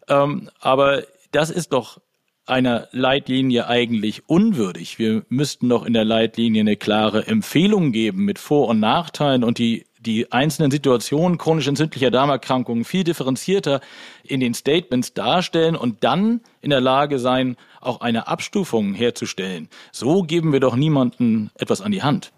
[0.09, 1.02] Ähm, aber
[1.33, 1.98] das ist doch
[2.46, 4.98] einer Leitlinie eigentlich unwürdig.
[4.98, 9.59] Wir müssten doch in der Leitlinie eine klare Empfehlung geben mit Vor- und Nachteilen und
[9.59, 13.80] die die einzelnen Situationen chronisch entzündlicher Darmerkrankungen viel differenzierter
[14.22, 19.68] in den Statements darstellen und dann in der Lage sein, auch eine Abstufung herzustellen.
[19.92, 22.32] So geben wir doch niemanden etwas an die Hand.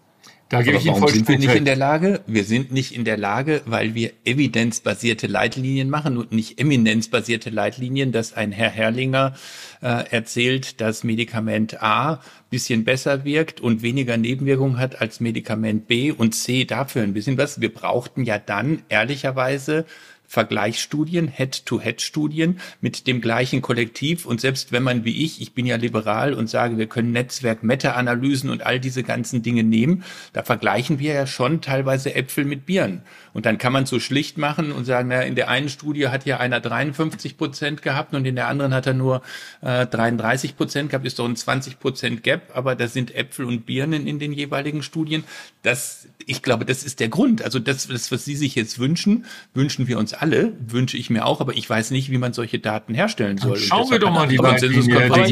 [0.49, 2.21] Da gebe ich Ihnen voll sind wir nicht in der Lage?
[2.25, 8.13] Wir sind nicht in der Lage, weil wir evidenzbasierte Leitlinien machen und nicht eminenzbasierte Leitlinien,
[8.13, 9.35] dass ein Herr Herrlinger
[9.81, 16.11] äh, erzählt, dass Medikament A bisschen besser wirkt und weniger Nebenwirkungen hat als Medikament B
[16.11, 17.59] und C dafür ein bisschen was.
[17.59, 19.85] Wir brauchten ja dann ehrlicherweise
[20.27, 24.25] Vergleichsstudien, Head-to-Head-Studien mit dem gleichen Kollektiv.
[24.25, 27.63] Und selbst wenn man wie ich, ich bin ja liberal und sage, wir können Netzwerk,
[27.63, 32.65] Meta-Analysen und all diese ganzen Dinge nehmen, da vergleichen wir ja schon teilweise Äpfel mit
[32.65, 33.03] Birnen.
[33.33, 36.25] Und dann kann man so schlicht machen und sagen, na, in der einen Studie hat
[36.25, 39.21] ja einer 53 Prozent gehabt und in der anderen hat er nur
[39.61, 43.65] äh, 33 Prozent gehabt, ist doch ein 20 Prozent Gap, aber da sind Äpfel und
[43.65, 45.23] Birnen in den jeweiligen Studien.
[45.61, 47.41] Das, ich glaube, das ist der Grund.
[47.43, 51.25] Also das, das was Sie sich jetzt wünschen, wünschen wir uns alle, wünsche ich mir
[51.25, 53.57] auch, aber ich weiß nicht, wie man solche Daten herstellen soll.
[53.57, 55.31] Schauen wir doch mal die Konsensuskonferenz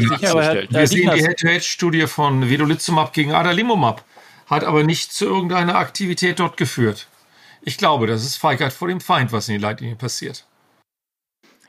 [0.70, 4.04] Wir sehen die Head-to-Head-Studie von Vedolizumab gegen Adalimumab,
[4.46, 7.08] hat aber nicht zu irgendeiner Aktivität dort geführt.
[7.62, 10.44] Ich glaube, das ist Feigheit vor dem Feind, was in den Leitlinien passiert.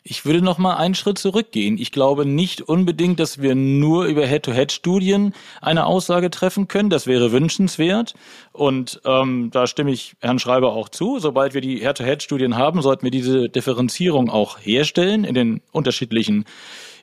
[0.10, 1.78] Ich würde noch mal einen Schritt zurückgehen.
[1.78, 6.90] Ich glaube nicht unbedingt, dass wir nur über Head-to-Head-Studien eine Aussage treffen können.
[6.90, 8.14] Das wäre wünschenswert.
[8.54, 11.20] Und ähm, da stimme ich Herrn Schreiber auch zu.
[11.20, 16.46] Sobald wir die Head-to-Head-Studien haben, sollten wir diese Differenzierung auch herstellen in den unterschiedlichen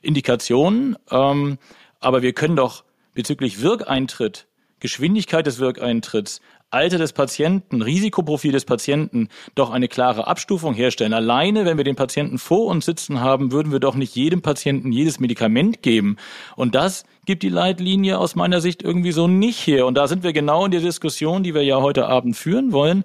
[0.01, 0.95] Indikationen.
[1.11, 1.59] Ähm,
[1.99, 4.47] aber wir können doch bezüglich Wirkeintritt,
[4.79, 11.13] Geschwindigkeit des Wirkeintritts, Alter des Patienten, Risikoprofil des Patienten doch eine klare Abstufung herstellen.
[11.13, 14.91] Alleine, wenn wir den Patienten vor uns sitzen haben, würden wir doch nicht jedem Patienten
[14.91, 16.17] jedes Medikament geben.
[16.55, 19.85] Und das gibt die Leitlinie aus meiner Sicht irgendwie so nicht her.
[19.85, 23.03] Und da sind wir genau in der Diskussion, die wir ja heute Abend führen wollen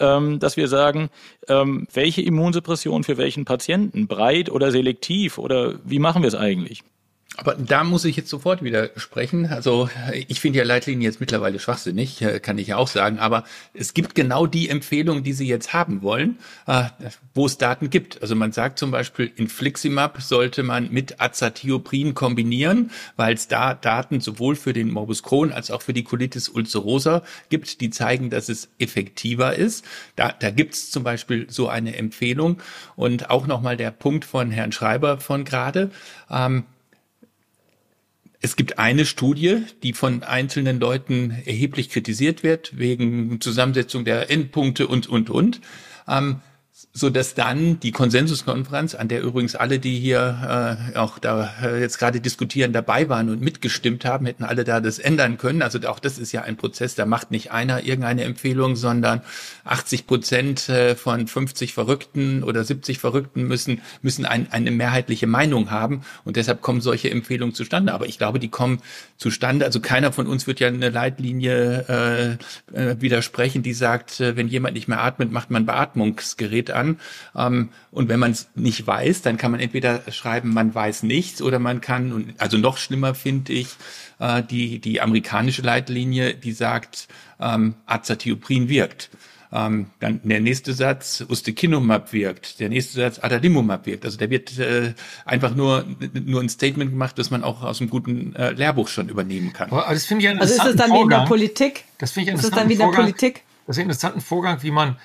[0.00, 1.10] ähm, dass wir sagen,
[1.48, 6.82] ähm, welche Immunsuppression für welchen Patienten, breit oder selektiv oder wie machen wir es eigentlich?
[7.34, 9.46] Aber da muss ich jetzt sofort widersprechen.
[9.46, 9.90] Also
[10.28, 13.18] ich finde ja Leitlinien jetzt mittlerweile schwachsinnig, äh, kann ich ja auch sagen.
[13.18, 16.84] Aber es gibt genau die Empfehlungen, die Sie jetzt haben wollen, äh,
[17.34, 18.22] wo es Daten gibt.
[18.22, 24.20] Also man sagt zum Beispiel, Infliximab sollte man mit Azathioprin kombinieren, weil es da Daten
[24.20, 28.48] sowohl für den Morbus Crohn als auch für die Colitis ulcerosa gibt, die zeigen, dass
[28.48, 29.84] es effektiver ist.
[30.14, 32.62] Da, da gibt es zum Beispiel so eine Empfehlung.
[32.94, 35.90] Und auch nochmal der Punkt von Herrn Schreiber von gerade.
[36.30, 36.64] Ähm,
[38.40, 44.86] es gibt eine Studie, die von einzelnen Leuten erheblich kritisiert wird, wegen Zusammensetzung der Endpunkte
[44.86, 45.60] und, und, und.
[46.06, 46.40] Ähm,
[46.96, 51.78] so dass dann die Konsensuskonferenz, an der übrigens alle, die hier äh, auch da äh,
[51.78, 55.60] jetzt gerade diskutieren, dabei waren und mitgestimmt haben, hätten alle da das ändern können.
[55.60, 59.20] Also auch das ist ja ein Prozess, da macht nicht einer irgendeine Empfehlung, sondern
[59.64, 65.70] 80 Prozent äh, von 50 Verrückten oder 70 Verrückten müssen müssen ein, eine mehrheitliche Meinung
[65.70, 67.92] haben und deshalb kommen solche Empfehlungen zustande.
[67.92, 68.80] Aber ich glaube, die kommen
[69.18, 69.66] zustande.
[69.66, 72.38] Also keiner von uns wird ja eine Leitlinie
[72.72, 76.85] äh, äh, widersprechen, die sagt, äh, wenn jemand nicht mehr atmet, macht man Beatmungsgerät an
[76.86, 77.00] kann.
[77.36, 81.42] Ähm, und wenn man es nicht weiß, dann kann man entweder schreiben, man weiß nichts
[81.42, 83.68] oder man kann, also noch schlimmer finde ich,
[84.18, 87.08] äh, die, die amerikanische Leitlinie, die sagt,
[87.40, 89.10] ähm, Azathioprin wirkt.
[89.52, 92.58] Ähm, dann der nächste Satz, Ustekinumab wirkt.
[92.58, 94.04] Der nächste Satz, Adalimumab wirkt.
[94.04, 94.92] Also der wird äh,
[95.24, 99.08] einfach nur, nur ein Statement gemacht, das man auch aus einem guten äh, Lehrbuch schon
[99.08, 99.70] übernehmen kann.
[99.70, 100.98] Aber das finde ich einen also ist es dann Vorgang.
[100.98, 101.84] wie in der Politik?
[101.98, 103.44] Das finde ich einen ist es dann wie in der Politik?
[103.66, 104.96] Das ist ein interessanter Vorgang, wie man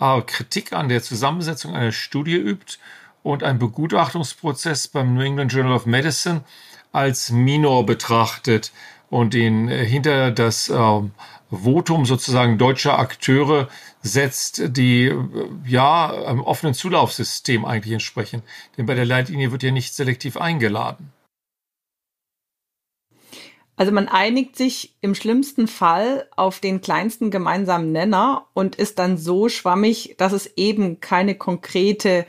[0.00, 2.78] äh, Kritik an der Zusammensetzung einer Studie übt
[3.22, 6.42] und einen Begutachtungsprozess beim New England Journal of Medicine
[6.92, 8.72] als minor betrachtet
[9.10, 11.00] und den äh, hinter das äh,
[11.50, 13.68] Votum sozusagen deutscher Akteure
[14.02, 15.16] setzt, die äh,
[15.66, 18.42] ja einem offenen Zulaufsystem eigentlich entsprechen.
[18.76, 21.12] Denn bei der Leitlinie wird ja nicht selektiv eingeladen.
[23.80, 29.16] Also man einigt sich im schlimmsten Fall auf den kleinsten gemeinsamen Nenner und ist dann
[29.16, 32.26] so schwammig, dass es eben keine konkrete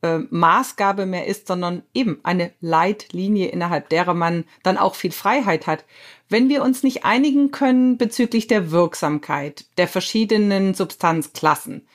[0.00, 5.66] äh, Maßgabe mehr ist, sondern eben eine Leitlinie, innerhalb derer man dann auch viel Freiheit
[5.66, 5.84] hat.
[6.30, 11.86] Wenn wir uns nicht einigen können bezüglich der Wirksamkeit der verschiedenen Substanzklassen,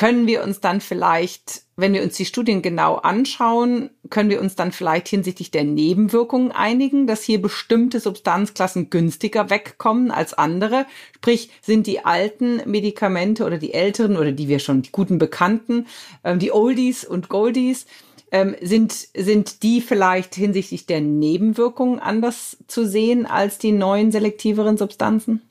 [0.00, 4.56] können wir uns dann vielleicht, wenn wir uns die Studien genau anschauen, können wir uns
[4.56, 10.86] dann vielleicht hinsichtlich der Nebenwirkungen einigen, dass hier bestimmte Substanzklassen günstiger wegkommen als andere.
[11.16, 15.86] Sprich, sind die alten Medikamente oder die älteren oder die wir schon, die guten Bekannten,
[16.22, 17.84] äh, die Oldies und Goldies,
[18.32, 24.78] ähm, sind, sind die vielleicht hinsichtlich der Nebenwirkungen anders zu sehen als die neuen selektiveren
[24.78, 25.42] Substanzen?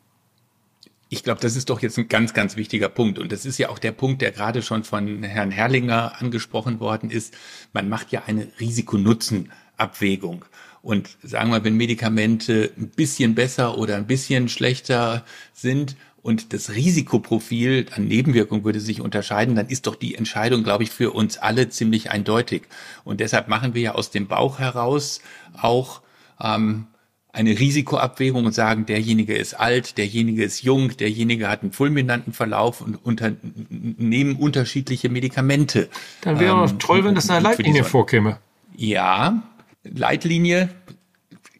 [1.12, 3.18] Ich glaube, das ist doch jetzt ein ganz, ganz wichtiger Punkt.
[3.18, 7.10] Und das ist ja auch der Punkt, der gerade schon von Herrn Herrlinger angesprochen worden
[7.10, 7.36] ist.
[7.74, 10.46] Man macht ja eine Risiko-Nutzen-Abwägung.
[10.84, 16.76] Und sagen wir, wenn Medikamente ein bisschen besser oder ein bisschen schlechter sind und das
[16.76, 21.40] Risikoprofil an Nebenwirkungen würde sich unterscheiden, dann ist doch die Entscheidung, glaube ich, für uns
[21.40, 22.64] alle ziemlich eindeutig.
[23.04, 25.22] Und deshalb machen wir ja aus dem Bauch heraus
[25.60, 26.02] auch
[26.40, 26.86] ähm,
[27.32, 32.82] eine Risikoabwägung und sagen, derjenige ist alt, derjenige ist jung, derjenige hat einen fulminanten Verlauf
[32.82, 33.34] und unter,
[33.70, 35.90] nehmen unterschiedliche Medikamente.
[36.22, 38.40] Dann wäre ähm, toll, wenn das eine Leitlinie vorkäme.
[38.76, 39.44] Ja,
[39.84, 40.70] Leitlinie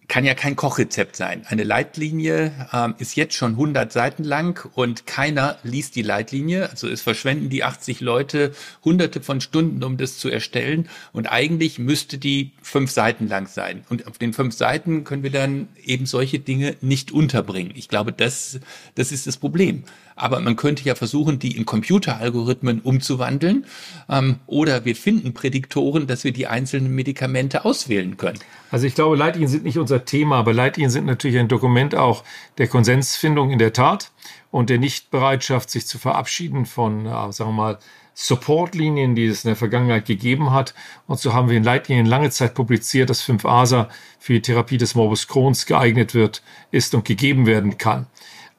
[0.10, 1.44] kann ja kein Kochrezept sein.
[1.48, 6.70] Eine Leitlinie ähm, ist jetzt schon 100 Seiten lang und keiner liest die Leitlinie.
[6.70, 8.52] Also es verschwenden die 80 Leute
[8.84, 10.90] hunderte von Stunden, um das zu erstellen.
[11.14, 13.86] Und eigentlich müsste die fünf Seiten lang sein.
[13.90, 17.72] Und auf den fünf Seiten können wir dann eben solche Dinge nicht unterbringen.
[17.76, 18.60] Ich glaube, das,
[18.96, 19.84] das ist das Problem
[20.20, 23.66] aber man könnte ja versuchen, die in Computeralgorithmen umzuwandeln.
[24.10, 28.40] Ähm, oder wir finden Prädiktoren, dass wir die einzelnen Medikamente auswählen können.
[28.72, 32.24] Also ich glaube, Leitlinien sind nicht unser Thema, aber Leitlinien sind natürlich ein Dokument auch
[32.58, 34.12] der Konsensfindung in der Tat
[34.52, 37.80] und der Nichtbereitschaft, sich zu verabschieden von, äh, sagen wir mal,
[38.22, 40.74] Supportlinien, die es in der Vergangenheit gegeben hat.
[41.08, 43.88] Und so haben wir in Leitlinien lange Zeit publiziert, dass 5-ASA
[44.20, 48.08] für die Therapie des Morbus Crohns geeignet wird, ist und gegeben werden kann.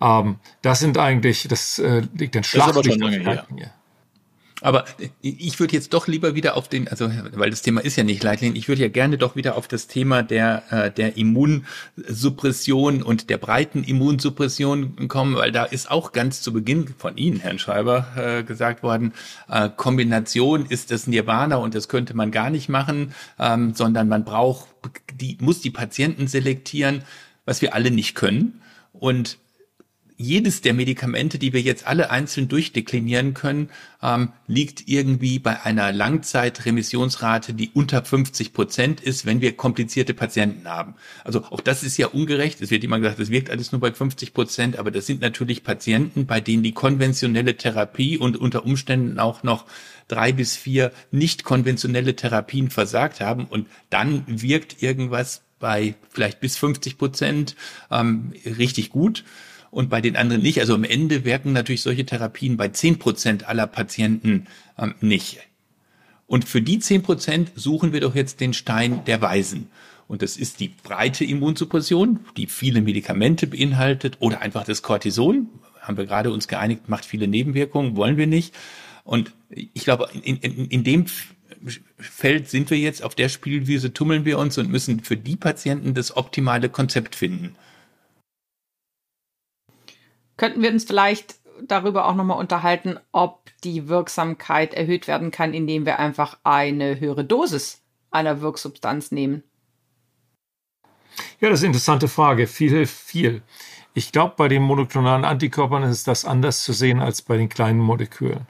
[0.00, 2.70] Ähm, das sind eigentlich, das äh, liegt in Schlacht.
[2.70, 3.46] Das ist aber schon lange her.
[4.62, 4.84] Aber
[5.22, 8.22] ich würde jetzt doch lieber wieder auf den, also weil das Thema ist ja nicht
[8.22, 13.30] Leitlinien, ich würde ja gerne doch wieder auf das Thema der äh, der Immunsuppression und
[13.30, 18.06] der breiten Immunsuppression kommen, weil da ist auch ganz zu Beginn von Ihnen, Herrn Schreiber,
[18.16, 19.14] äh, gesagt worden,
[19.48, 24.24] äh, Kombination ist das Nirvana und das könnte man gar nicht machen, ähm, sondern man
[24.24, 24.68] braucht
[25.14, 27.02] die muss die Patienten selektieren,
[27.44, 28.60] was wir alle nicht können
[28.92, 29.38] und
[30.20, 33.70] jedes der Medikamente, die wir jetzt alle einzeln durchdeklinieren können,
[34.02, 40.68] ähm, liegt irgendwie bei einer Langzeitremissionsrate, die unter 50 Prozent ist, wenn wir komplizierte Patienten
[40.68, 40.94] haben.
[41.24, 42.60] Also auch das ist ja ungerecht.
[42.60, 45.64] Es wird immer gesagt, es wirkt alles nur bei 50 Prozent, aber das sind natürlich
[45.64, 49.64] Patienten, bei denen die konventionelle Therapie und unter Umständen auch noch
[50.06, 56.58] drei bis vier nicht konventionelle Therapien versagt haben und dann wirkt irgendwas bei vielleicht bis
[56.58, 57.56] 50 Prozent
[57.90, 59.24] ähm, richtig gut
[59.70, 60.60] und bei den anderen nicht.
[60.60, 64.46] Also am Ende wirken natürlich solche Therapien bei zehn Prozent aller Patienten
[64.78, 65.38] ähm, nicht.
[66.26, 69.68] Und für die zehn Prozent suchen wir doch jetzt den Stein der Weisen.
[70.06, 75.48] Und das ist die breite Immunsuppression, die viele Medikamente beinhaltet oder einfach das Cortison.
[75.80, 78.54] Haben wir gerade uns geeinigt, macht viele Nebenwirkungen, wollen wir nicht.
[79.04, 81.06] Und ich glaube, in, in, in dem
[81.98, 85.94] Feld sind wir jetzt, auf der Spielwiese tummeln wir uns und müssen für die Patienten
[85.94, 87.54] das optimale Konzept finden
[90.40, 95.84] könnten wir uns vielleicht darüber auch nochmal unterhalten, ob die Wirksamkeit erhöht werden kann, indem
[95.84, 99.42] wir einfach eine höhere Dosis einer Wirksubstanz nehmen.
[101.40, 102.46] Ja, das ist eine interessante Frage.
[102.46, 103.42] Viel hilft viel.
[103.92, 107.78] Ich glaube, bei den monoklonalen Antikörpern ist das anders zu sehen als bei den kleinen
[107.78, 108.46] Molekülen.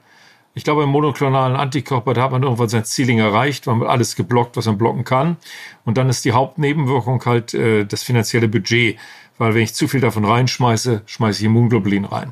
[0.53, 4.15] Ich glaube, im monoklonalen Antikörper, da hat man irgendwann sein Ceiling erreicht, man hat alles
[4.15, 5.35] geblockt, was man blocken kann.
[5.83, 8.97] Und dann ist die Hauptnebenwirkung halt äh, das finanzielle Budget
[9.41, 12.31] weil wenn ich zu viel davon reinschmeiße, schmeiße ich Immunglobulin rein.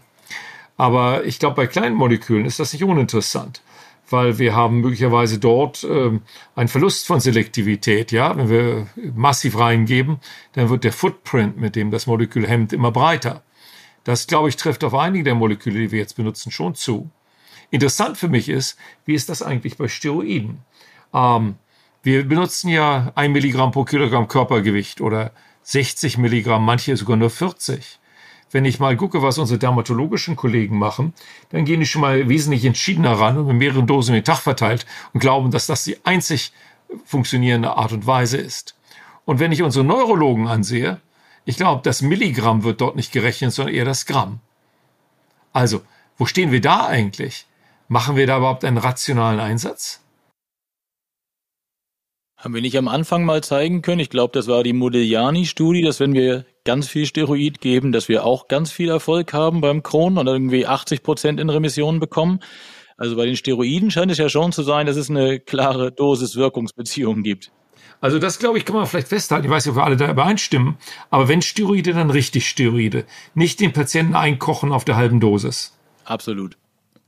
[0.78, 3.64] Aber ich glaube, bei kleinen Molekülen ist das nicht uninteressant,
[4.12, 6.22] weil wir haben möglicherweise dort ähm,
[6.54, 8.12] einen Verlust von Selektivität.
[8.12, 10.20] Ja, wenn wir massiv reingeben,
[10.54, 13.42] dann wird der Footprint, mit dem das Molekül hemmt, immer breiter.
[14.04, 17.10] Das, glaube ich, trifft auf einige der Moleküle, die wir jetzt benutzen, schon zu.
[17.72, 20.60] Interessant für mich ist, wie ist das eigentlich bei Steroiden?
[21.12, 21.56] Ähm,
[22.04, 25.32] wir benutzen ja ein Milligramm pro Kilogramm Körpergewicht oder
[25.70, 28.00] 60 Milligramm, manche sogar nur 40.
[28.50, 31.14] Wenn ich mal gucke, was unsere dermatologischen Kollegen machen,
[31.52, 34.88] dann gehen die schon mal wesentlich entschiedener ran und mit mehreren Dosen den Tag verteilt
[35.14, 36.54] und glauben, dass das die einzig
[37.06, 38.76] funktionierende Art und Weise ist.
[39.26, 41.02] Und wenn ich unsere Neurologen ansehe,
[41.46, 44.40] ich glaube, das Milligramm wird dort nicht gerechnet, sondern eher das Gramm.
[45.54, 45.82] Also,
[46.18, 47.46] wo stehen wir da eigentlich?
[47.88, 50.02] Machen wir da überhaupt einen rationalen Einsatz?
[52.40, 56.00] Haben wir nicht am Anfang mal zeigen können, ich glaube, das war die Modigliani-Studie, dass
[56.00, 60.18] wenn wir ganz viel Steroid geben, dass wir auch ganz viel Erfolg haben beim Crohn
[60.18, 62.40] und irgendwie 80 Prozent in Remission bekommen.
[62.96, 67.24] Also bei den Steroiden scheint es ja schon zu sein, dass es eine klare Dosis-Wirkungsbeziehung
[67.24, 67.52] gibt.
[68.00, 69.44] Also das, glaube ich, kann man vielleicht festhalten.
[69.44, 70.78] Ich weiß nicht, ob wir alle da übereinstimmen.
[71.10, 73.04] Aber wenn Steroide, dann richtig Steroide.
[73.34, 75.78] Nicht den Patienten einkochen auf der halben Dosis.
[76.06, 76.56] Absolut.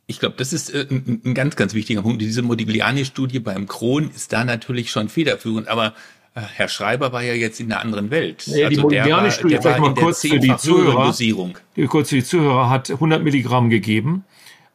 [0.07, 2.21] Ich glaube, das ist äh, ein, ein, ganz, ganz wichtiger Punkt.
[2.21, 5.93] Diese Modigliani-Studie beim Crohn ist da natürlich schon federführend, aber
[6.33, 8.45] äh, Herr Schreiber war ja jetzt in einer anderen Welt.
[8.47, 11.05] Ja, die also Modigliani-Studie, vielleicht mal kurz für die Zuhörer.
[11.05, 11.57] Dosierung.
[11.87, 14.25] Kurz für die Zuhörer hat 100 Milligramm gegeben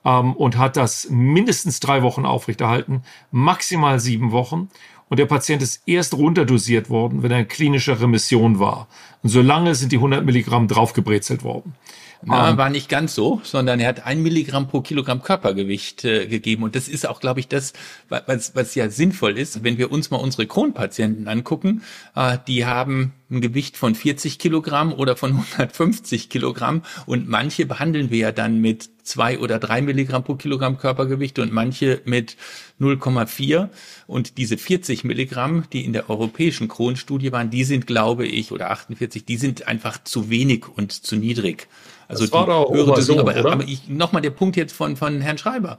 [0.04, 4.70] ähm, und hat das mindestens drei Wochen aufrechterhalten, maximal sieben Wochen.
[5.08, 8.88] Und der Patient ist erst runterdosiert worden, wenn er in klinischer Remission war.
[9.22, 11.74] Und solange sind die 100 Milligramm draufgebrezelt worden.
[12.22, 16.26] Na, um, war nicht ganz so, sondern er hat ein Milligramm pro Kilogramm Körpergewicht äh,
[16.26, 16.62] gegeben.
[16.62, 17.72] Und das ist auch, glaube ich, das,
[18.08, 19.62] was, was ja sinnvoll ist.
[19.62, 21.82] Wenn wir uns mal unsere Kronpatienten angucken,
[22.14, 28.10] äh, die haben ein Gewicht von 40 Kilogramm oder von 150 Kilogramm und manche behandeln
[28.10, 32.36] wir ja dann mit zwei oder drei Milligramm pro Kilogramm Körpergewicht und manche mit
[32.80, 33.68] 0,4
[34.06, 38.70] und diese 40 Milligramm, die in der europäischen Kronstudie waren, die sind, glaube ich, oder
[38.70, 41.68] 48, die sind einfach zu wenig und zu niedrig.
[42.08, 45.38] Also das war die höhere so, aber, aber nochmal der Punkt jetzt von, von Herrn
[45.38, 45.78] Schreiber.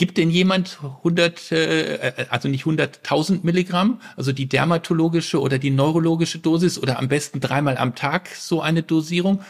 [0.00, 6.38] Gibt denn jemand 100, äh, also nicht 100.000 Milligramm, also die dermatologische oder die neurologische
[6.38, 9.44] Dosis oder am besten dreimal am Tag so eine Dosierung?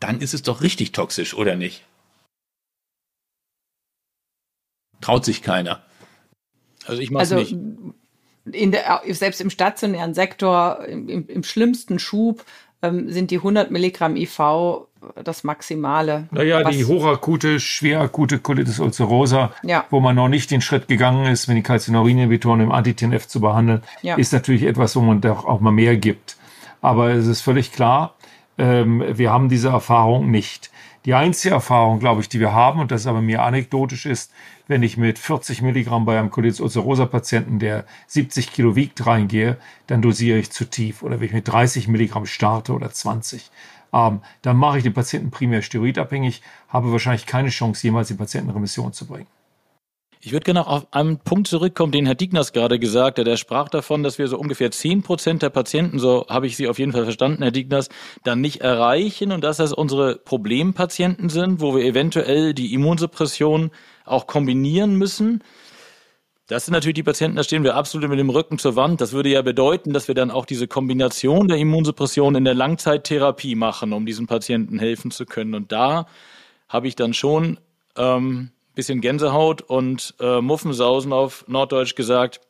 [0.00, 1.86] Dann ist es doch richtig toxisch, oder nicht?
[5.00, 5.82] Traut sich keiner.
[6.84, 7.56] Also ich mache also, nicht.
[8.52, 12.44] In der, selbst im stationären Sektor, im, im schlimmsten Schub,
[12.84, 14.86] ähm, sind die 100 Milligramm IV
[15.22, 16.28] das Maximale.
[16.30, 19.84] Naja, die hochakute, schwerakute Colitis ulcerosa, ja.
[19.90, 23.82] wo man noch nicht den Schritt gegangen ist, wenn die Calcineurin-Inhibitoren im Anti-TNF zu behandeln,
[24.02, 24.16] ja.
[24.16, 26.36] ist natürlich etwas, wo man doch auch mal mehr gibt.
[26.80, 28.14] Aber es ist völlig klar,
[28.58, 30.70] ähm, wir haben diese Erfahrung nicht.
[31.04, 34.32] Die einzige Erfahrung, glaube ich, die wir haben, und das aber mir anekdotisch ist,
[34.66, 39.58] wenn ich mit 40 Milligramm bei einem Colitis ulcerosa Patienten, der 70 Kilo wiegt, reingehe,
[39.86, 41.02] dann dosiere ich zu tief.
[41.02, 43.50] Oder wenn ich mit 30 Milligramm starte oder 20
[43.94, 48.50] ähm, dann mache ich den Patienten primär steroidabhängig, habe wahrscheinlich keine Chance, jemals den Patienten
[48.50, 49.28] in Remission zu bringen.
[50.26, 53.28] Ich würde gerne auf einen Punkt zurückkommen, den Herr Digners gerade gesagt hat.
[53.28, 56.66] Er sprach davon, dass wir so ungefähr zehn Prozent der Patienten, so habe ich Sie
[56.66, 57.90] auf jeden Fall verstanden, Herr Digners,
[58.22, 63.70] dann nicht erreichen und dass das unsere Problempatienten sind, wo wir eventuell die Immunsuppression
[64.06, 65.44] auch kombinieren müssen.
[66.46, 69.02] Das sind natürlich die Patienten, da stehen wir absolut mit dem Rücken zur Wand.
[69.02, 73.56] Das würde ja bedeuten, dass wir dann auch diese Kombination der Immunsuppression in der Langzeittherapie
[73.56, 75.54] machen, um diesen Patienten helfen zu können.
[75.54, 76.06] Und da
[76.66, 77.58] habe ich dann schon
[77.98, 82.40] ähm, bisschen Gänsehaut und äh, Muffensausen auf Norddeutsch gesagt,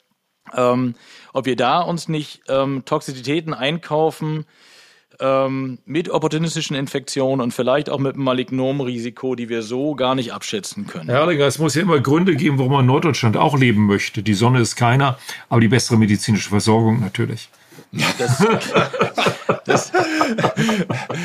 [0.56, 0.94] ähm,
[1.32, 4.46] ob wir da uns nicht ähm, Toxizitäten einkaufen,
[5.20, 10.32] ähm, mit opportunistischen Infektionen und vielleicht auch mit einem Malignomrisiko, die wir so gar nicht
[10.32, 11.08] abschätzen können.
[11.08, 14.22] Herr Erlinger, es muss ja immer Gründe geben, warum man in Norddeutschland auch leben möchte.
[14.22, 15.18] Die Sonne ist keiner,
[15.48, 17.48] aber die bessere medizinische Versorgung natürlich.
[18.18, 18.44] Das,
[19.64, 19.92] das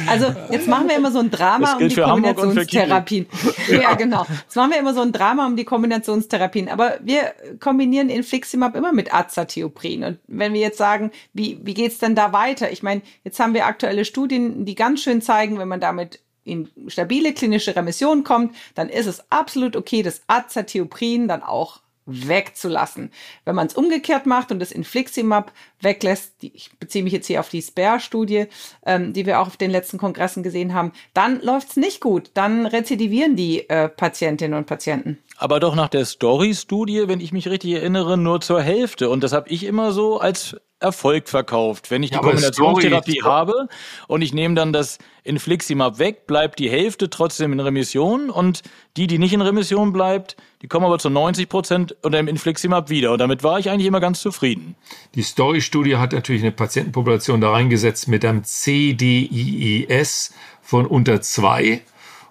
[0.08, 3.28] also jetzt machen wir immer so ein Drama um die Kombinationstherapien.
[3.70, 4.26] ja, genau.
[4.30, 6.70] Jetzt machen wir immer so ein Drama um die Kombinationstherapien.
[6.70, 10.04] Aber wir kombinieren Infliximab immer mit Azathioprin.
[10.04, 12.72] Und wenn wir jetzt sagen, wie, wie geht's denn da weiter?
[12.72, 16.70] Ich meine, jetzt haben wir aktuelle Studien, die ganz schön zeigen, wenn man damit in
[16.88, 23.12] stabile klinische Remission kommt, dann ist es absolut okay, das Azathioprin dann auch wegzulassen.
[23.46, 25.52] Wenn man es umgekehrt macht und das Infliximab
[25.82, 28.48] weglässt, die, ich beziehe mich jetzt hier auf die SPARE-Studie,
[28.86, 32.32] ähm, die wir auch auf den letzten Kongressen gesehen haben, dann läuft's nicht gut.
[32.34, 35.18] Dann rezidivieren die äh, Patientinnen und Patienten.
[35.38, 39.10] Aber doch nach der Story-Studie, wenn ich mich richtig erinnere, nur zur Hälfte.
[39.10, 41.92] Und das habe ich immer so als Erfolg verkauft.
[41.92, 43.68] Wenn ich ja, die Kombinationstherapie habe
[44.08, 48.62] und ich nehme dann das Infliximab weg, bleibt die Hälfte trotzdem in Remission und
[48.96, 52.90] die, die nicht in Remission bleibt, die kommen aber zu 90 Prozent unter dem Infliximab
[52.90, 53.12] wieder.
[53.12, 54.76] Und damit war ich eigentlich immer ganz zufrieden.
[55.16, 61.82] Die Story-Studie hat natürlich eine Patientenpopulation da reingesetzt mit einem CDIES von unter zwei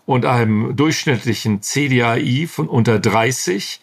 [0.06, 3.80] und einem durchschnittlichen CDAI von unter 30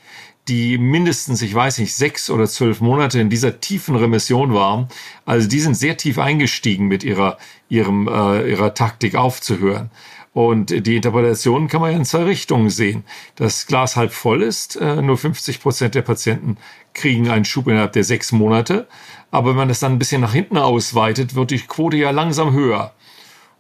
[0.48, 4.88] die mindestens, ich weiß nicht, sechs oder zwölf Monate in dieser tiefen Remission waren.
[5.26, 7.38] Also die sind sehr tief eingestiegen mit ihrer,
[7.68, 9.90] ihrem, äh, ihrer Taktik aufzuhören.
[10.34, 13.06] Und die Interpretation kann man ja in zwei Richtungen sehen.
[13.38, 16.58] Das Glas halb voll ist, äh, nur 50 Prozent der Patienten
[16.94, 18.88] kriegen einen Schub innerhalb der sechs Monate.
[19.32, 22.52] Aber wenn man das dann ein bisschen nach hinten ausweitet, wird die Quote ja langsam
[22.52, 22.94] höher.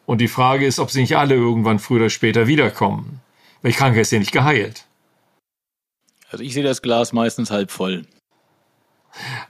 [0.05, 3.21] Und die Frage ist, ob sie nicht alle irgendwann früher oder später wiederkommen.
[3.61, 4.84] Weil die Krankheit ist ja nicht geheilt.
[6.35, 8.03] Also ich sehe das Glas meistens halb voll.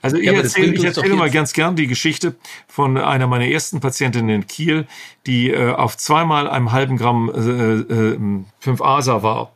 [0.03, 2.35] Also ich ja, erzähle, ich erzähle mal ganz gern die Geschichte
[2.67, 4.85] von einer meiner ersten Patientinnen in Kiel,
[5.25, 8.19] die äh, auf zweimal einem halben Gramm äh, äh,
[8.63, 9.54] 5-ASA war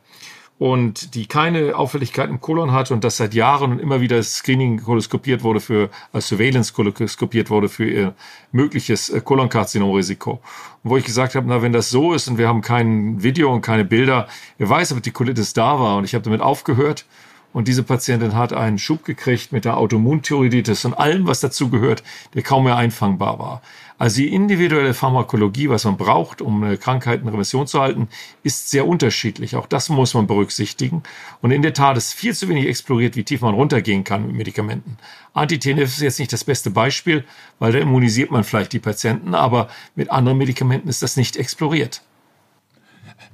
[0.60, 4.82] und die keine Auffälligkeit im Kolon hatte und das seit Jahren und immer wieder Screening
[4.82, 8.14] koloskopiert wurde für, als Surveillance koloskopiert wurde für ihr
[8.52, 10.38] mögliches äh, Kolonkarzinomrisiko.
[10.82, 13.62] Wo ich gesagt habe, na, wenn das so ist und wir haben kein Video und
[13.62, 17.06] keine Bilder, wer weiß, ob die Colitis da war und ich habe damit aufgehört
[17.54, 22.02] und diese Patientin hat einen Schub gekriegt mit der Autoimmunthyroiditis und allem, was dazu gehört,
[22.34, 23.62] der kaum mehr einfangbar war.
[24.00, 28.08] Also die individuelle Pharmakologie, was man braucht, um eine Krankheit in Remission zu halten,
[28.42, 29.56] ist sehr unterschiedlich.
[29.56, 31.02] Auch das muss man berücksichtigen.
[31.42, 34.36] Und in der Tat ist viel zu wenig exploriert, wie tief man runtergehen kann mit
[34.36, 34.96] Medikamenten.
[35.34, 37.24] Anti-TNF ist jetzt nicht das beste Beispiel,
[37.58, 42.00] weil da immunisiert man vielleicht die Patienten, aber mit anderen Medikamenten ist das nicht exploriert.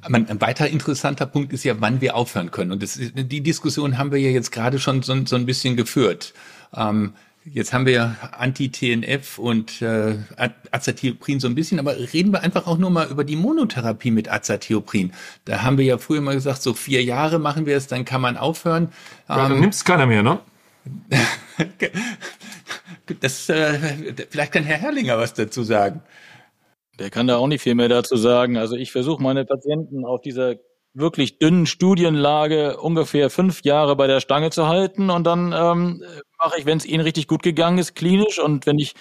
[0.03, 2.73] Ein weiter interessanter Punkt ist ja, wann wir aufhören können.
[2.73, 6.35] Und das, die Diskussion haben wir ja jetzt gerade schon so, so ein bisschen geführt.
[6.75, 7.13] Ähm,
[7.53, 10.17] Jetzt haben wir Anti-TNF und äh,
[10.73, 14.29] Azathioprin so ein bisschen, aber reden wir einfach auch nur mal über die Monotherapie mit
[14.31, 15.13] Azathioprin.
[15.45, 18.21] Da haben wir ja früher mal gesagt, so vier Jahre machen wir es, dann kann
[18.21, 18.89] man aufhören.
[19.29, 20.41] Ja, dann ähm, nimmt es keiner mehr, ne?
[23.21, 26.03] das, äh, vielleicht kann Herr Herrlinger was dazu sagen.
[26.99, 28.57] Der kann da auch nicht viel mehr dazu sagen.
[28.57, 30.57] Also ich versuche meine Patienten auf dieser
[30.97, 36.03] wirklich dünnen Studienlage ungefähr fünf Jahre bei der Stange zu halten und dann ähm,
[36.39, 38.95] mache ich, wenn es ihnen richtig gut gegangen ist, klinisch und wenn ich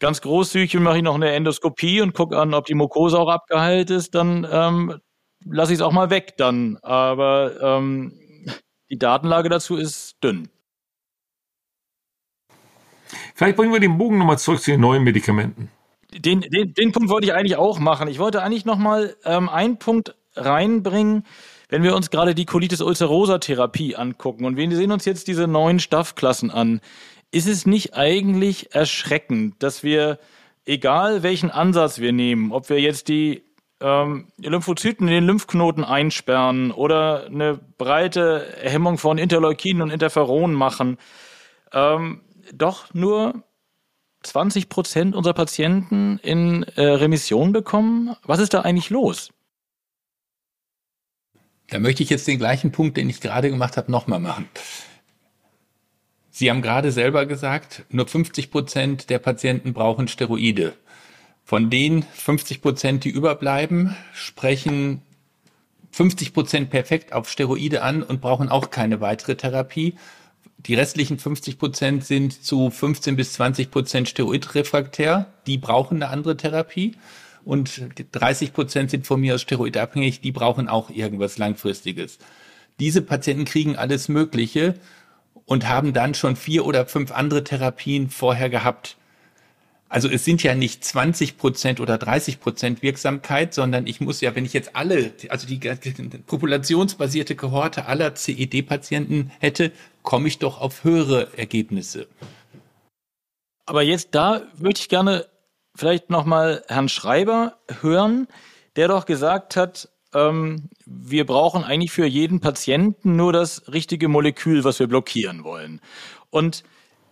[0.00, 3.30] ganz großzügig bin, mache ich noch eine Endoskopie und gucke an, ob die Mucose auch
[3.30, 5.00] abgeheilt ist, dann ähm,
[5.46, 6.78] lasse ich es auch mal weg dann.
[6.82, 8.12] Aber ähm,
[8.90, 10.50] die Datenlage dazu ist dünn.
[13.34, 15.70] Vielleicht bringen wir den Bogen nochmal zurück zu den neuen Medikamenten.
[16.12, 18.08] Den, den, den Punkt wollte ich eigentlich auch machen.
[18.08, 21.24] Ich wollte eigentlich nochmal ähm, einen Punkt reinbringen,
[21.68, 25.46] wenn wir uns gerade die Colitis ulcerosa Therapie angucken und wir sehen uns jetzt diese
[25.46, 26.80] neuen Stoffklassen an,
[27.30, 30.18] ist es nicht eigentlich erschreckend, dass wir,
[30.64, 33.42] egal welchen Ansatz wir nehmen, ob wir jetzt die
[33.80, 40.96] ähm, Lymphozyten in den Lymphknoten einsperren oder eine breite Hemmung von Interleukinen und Interferonen machen,
[41.72, 42.20] ähm,
[42.52, 43.42] doch nur
[44.22, 48.16] 20 Prozent unserer Patienten in äh, Remission bekommen.
[48.22, 49.33] Was ist da eigentlich los?
[51.68, 54.48] Da möchte ich jetzt den gleichen Punkt, den ich gerade gemacht habe, nochmal machen.
[56.30, 60.74] Sie haben gerade selber gesagt, nur 50 Prozent der Patienten brauchen Steroide.
[61.44, 65.02] Von den 50 Prozent, die überbleiben, sprechen
[65.92, 69.94] 50 Prozent perfekt auf Steroide an und brauchen auch keine weitere Therapie.
[70.58, 75.26] Die restlichen 50 Prozent sind zu 15 bis 20 Prozent steroidrefraktär.
[75.46, 76.96] Die brauchen eine andere Therapie
[77.44, 77.82] und
[78.12, 82.18] 30 Prozent sind von mir aus steroidabhängig, die brauchen auch irgendwas Langfristiges.
[82.80, 84.74] Diese Patienten kriegen alles Mögliche
[85.44, 88.96] und haben dann schon vier oder fünf andere Therapien vorher gehabt.
[89.88, 94.34] Also es sind ja nicht 20 Prozent oder 30 Prozent Wirksamkeit, sondern ich muss ja,
[94.34, 95.60] wenn ich jetzt alle, also die
[96.26, 99.70] populationsbasierte Kohorte aller CED-Patienten hätte,
[100.02, 102.08] komme ich doch auf höhere Ergebnisse.
[103.66, 105.26] Aber jetzt da würde ich gerne
[105.74, 108.28] vielleicht nochmal Herrn Schreiber hören,
[108.76, 114.64] der doch gesagt hat, ähm, wir brauchen eigentlich für jeden Patienten nur das richtige Molekül,
[114.64, 115.80] was wir blockieren wollen.
[116.30, 116.64] Und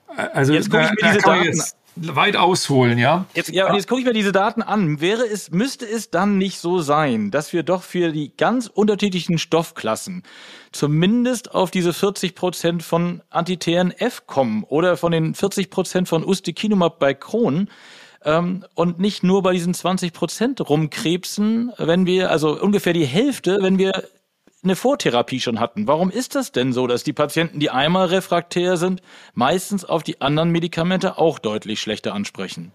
[0.07, 1.63] also jetzt gucke ich mir diese Daten
[1.97, 3.27] weit ausholen, ja?
[3.35, 5.01] Jetzt, ja, jetzt gucke ich mir diese Daten an.
[5.01, 9.39] Wäre es, müsste es dann nicht so sein, dass wir doch für die ganz unterschiedlichen
[9.39, 10.23] Stoffklassen
[10.73, 16.99] zumindest auf diese 40 Prozent von Anti-TNF kommen oder von den 40 Prozent von Ustekinumab
[16.99, 17.69] bei Crohn,
[18.25, 23.59] ähm, und nicht nur bei diesen 20 Prozent rumkrebsen, wenn wir, also ungefähr die Hälfte,
[23.61, 24.05] wenn wir
[24.62, 25.87] eine Vortherapie schon hatten.
[25.87, 29.03] Warum ist das denn so, dass die Patienten, die einmal refraktär sind,
[29.35, 32.73] meistens auf die anderen Medikamente auch deutlich schlechter ansprechen?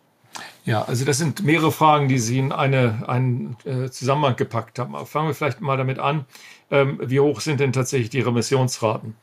[0.66, 4.96] Ja, also das sind mehrere Fragen, die Sie in eine, einen äh, Zusammenhang gepackt haben.
[4.96, 6.26] Aber fangen wir vielleicht mal damit an,
[6.70, 9.16] ähm, wie hoch sind denn tatsächlich die Remissionsraten?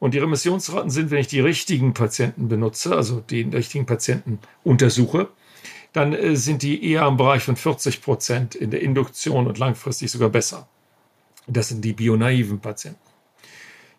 [0.00, 5.28] Und die Remissionsraten sind, wenn ich die richtigen Patienten benutze, also den richtigen Patienten untersuche,
[5.92, 10.10] dann äh, sind die eher im Bereich von 40 Prozent in der Induktion und langfristig
[10.10, 10.68] sogar besser.
[11.46, 13.00] Das sind die bionaiven Patienten.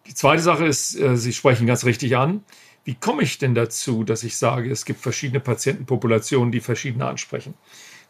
[0.06, 2.44] Die zweite Sache ist, äh, Sie sprechen ganz richtig an.
[2.84, 7.54] Wie komme ich denn dazu, dass ich sage, es gibt verschiedene Patientenpopulationen, die verschiedene ansprechen?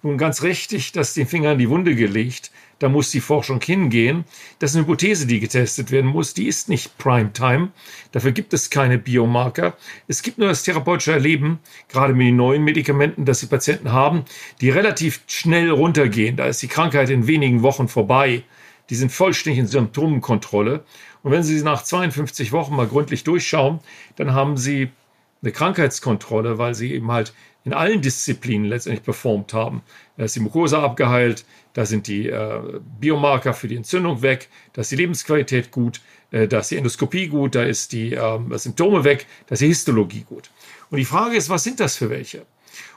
[0.01, 2.51] Nun ganz richtig, dass den Finger in die Wunde gelegt.
[2.79, 4.23] Da muss die Forschung hingehen.
[4.59, 6.33] Das ist eine Hypothese, die getestet werden muss.
[6.33, 7.71] Die ist nicht Primetime.
[8.13, 9.75] Dafür gibt es keine Biomarker.
[10.07, 14.23] Es gibt nur das therapeutische Erleben, gerade mit den neuen Medikamenten, dass die Patienten haben,
[14.61, 16.37] die relativ schnell runtergehen.
[16.37, 18.43] Da ist die Krankheit in wenigen Wochen vorbei.
[18.89, 20.85] Die sind vollständig in Symptomkontrolle.
[21.21, 23.81] Und wenn Sie sie nach 52 Wochen mal gründlich durchschauen,
[24.15, 24.89] dann haben Sie
[25.41, 27.33] eine Krankheitskontrolle, weil sie eben halt
[27.65, 29.81] in allen Disziplinen letztendlich performt haben.
[30.17, 32.61] Da ist die Mucosa abgeheilt, da sind die äh,
[32.99, 36.01] Biomarker für die Entzündung weg, da ist die Lebensqualität gut,
[36.31, 39.67] äh, da ist die Endoskopie gut, da ist die äh, Symptome weg, da ist die
[39.67, 40.49] Histologie gut.
[40.89, 42.45] Und die Frage ist, was sind das für welche?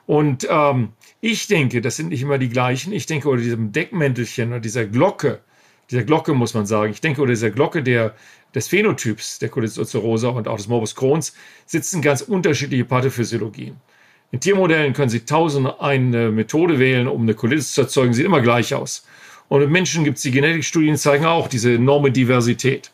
[0.07, 2.93] Und ähm, ich denke, das sind nicht immer die gleichen.
[2.93, 5.41] Ich denke, unter diesem Deckmäntelchen oder dieser Glocke,
[5.91, 8.15] dieser Glocke muss man sagen, ich denke, unter dieser Glocke der,
[8.55, 11.35] des Phänotyps der Colitis ulcerosa und auch des Morbus Crohns
[11.67, 13.77] sitzen ganz unterschiedliche Pathophysiologien.
[14.33, 18.41] In Tiermodellen können Sie tausend eine Methode wählen, um eine Colitis zu erzeugen, sieht immer
[18.41, 19.07] gleich aus.
[19.49, 22.91] Und in Menschen gibt es die Genetikstudien, zeigen auch diese enorme Diversität.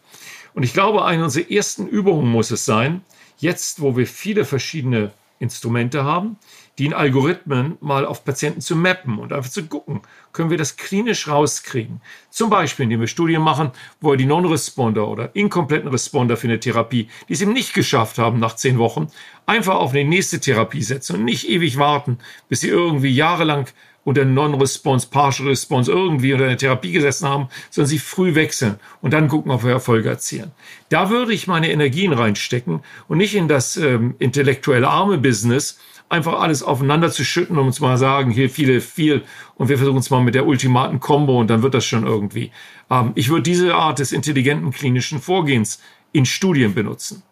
[0.54, 3.02] Und ich glaube, eine unserer ersten Übungen muss es sein,
[3.38, 6.36] jetzt, wo wir viele verschiedene Instrumente haben,
[6.78, 10.76] die in Algorithmen mal auf Patienten zu mappen und einfach zu gucken, können wir das
[10.76, 12.00] klinisch rauskriegen.
[12.30, 16.60] Zum Beispiel, indem wir Studien machen, wo wir die Non-Responder oder inkompletten Responder für eine
[16.60, 19.08] Therapie, die es eben nicht geschafft haben nach zehn Wochen,
[19.46, 22.18] einfach auf eine nächste Therapie setzen und nicht ewig warten,
[22.48, 23.66] bis sie irgendwie jahrelang
[24.08, 29.12] unter Non-Response, Partial Response irgendwie unter einer Therapie gesessen haben, sondern sie früh wechseln und
[29.12, 30.52] dann gucken, ob wir Erfolge erzielen.
[30.88, 35.78] Da würde ich meine Energien reinstecken und nicht in das ähm, intellektuelle arme Business,
[36.08, 39.24] einfach alles aufeinander zu schütten und uns mal sagen, hier viele, viel
[39.56, 42.50] und wir versuchen es mal mit der ultimaten Combo und dann wird das schon irgendwie.
[42.90, 45.82] Ähm, ich würde diese Art des intelligenten klinischen Vorgehens
[46.12, 47.22] in Studien benutzen.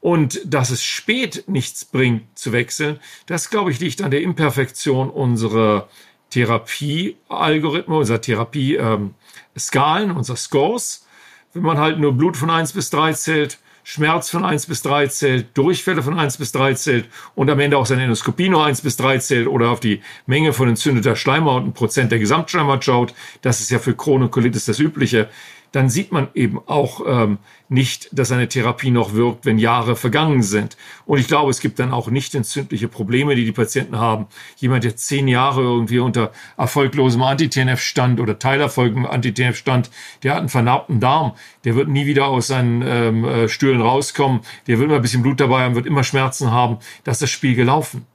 [0.00, 5.10] Und dass es spät nichts bringt zu wechseln, das glaube ich liegt an der Imperfektion
[5.10, 5.88] unserer
[6.30, 11.06] Therapie-Algorithmen, unserer Therapie-Skalen, ähm, unserer Scores.
[11.52, 13.58] Wenn man halt nur Blut von eins bis drei zählt,
[13.88, 17.78] Schmerz von eins bis drei zählt, Durchfälle von eins bis drei zählt und am Ende
[17.78, 21.62] auch seine Endoskopie nur eins bis drei zählt oder auf die Menge von entzündeter Schleimhaut
[21.62, 25.28] und Prozent der Gesamtschleimhaut schaut, das ist ja für Colitis das Übliche,
[25.76, 27.36] dann sieht man eben auch ähm,
[27.68, 30.74] nicht, dass eine Therapie noch wirkt, wenn Jahre vergangen sind.
[31.04, 34.26] Und ich glaube, es gibt dann auch nicht entzündliche Probleme, die die Patienten haben.
[34.56, 39.90] Jemand, der zehn Jahre irgendwie unter erfolglosem Anti-TNF stand oder Teilerfolg im Anti-TNF stand,
[40.22, 44.40] der hat einen vernarbten Darm, der wird nie wieder aus seinen ähm, äh, Stühlen rauskommen,
[44.66, 46.78] der wird immer ein bisschen Blut dabei haben, wird immer Schmerzen haben.
[47.04, 48.06] Das ist das Spiel gelaufen.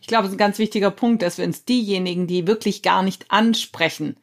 [0.00, 3.04] Ich glaube, es ist ein ganz wichtiger Punkt, dass wir uns diejenigen, die wirklich gar
[3.04, 4.16] nicht ansprechen,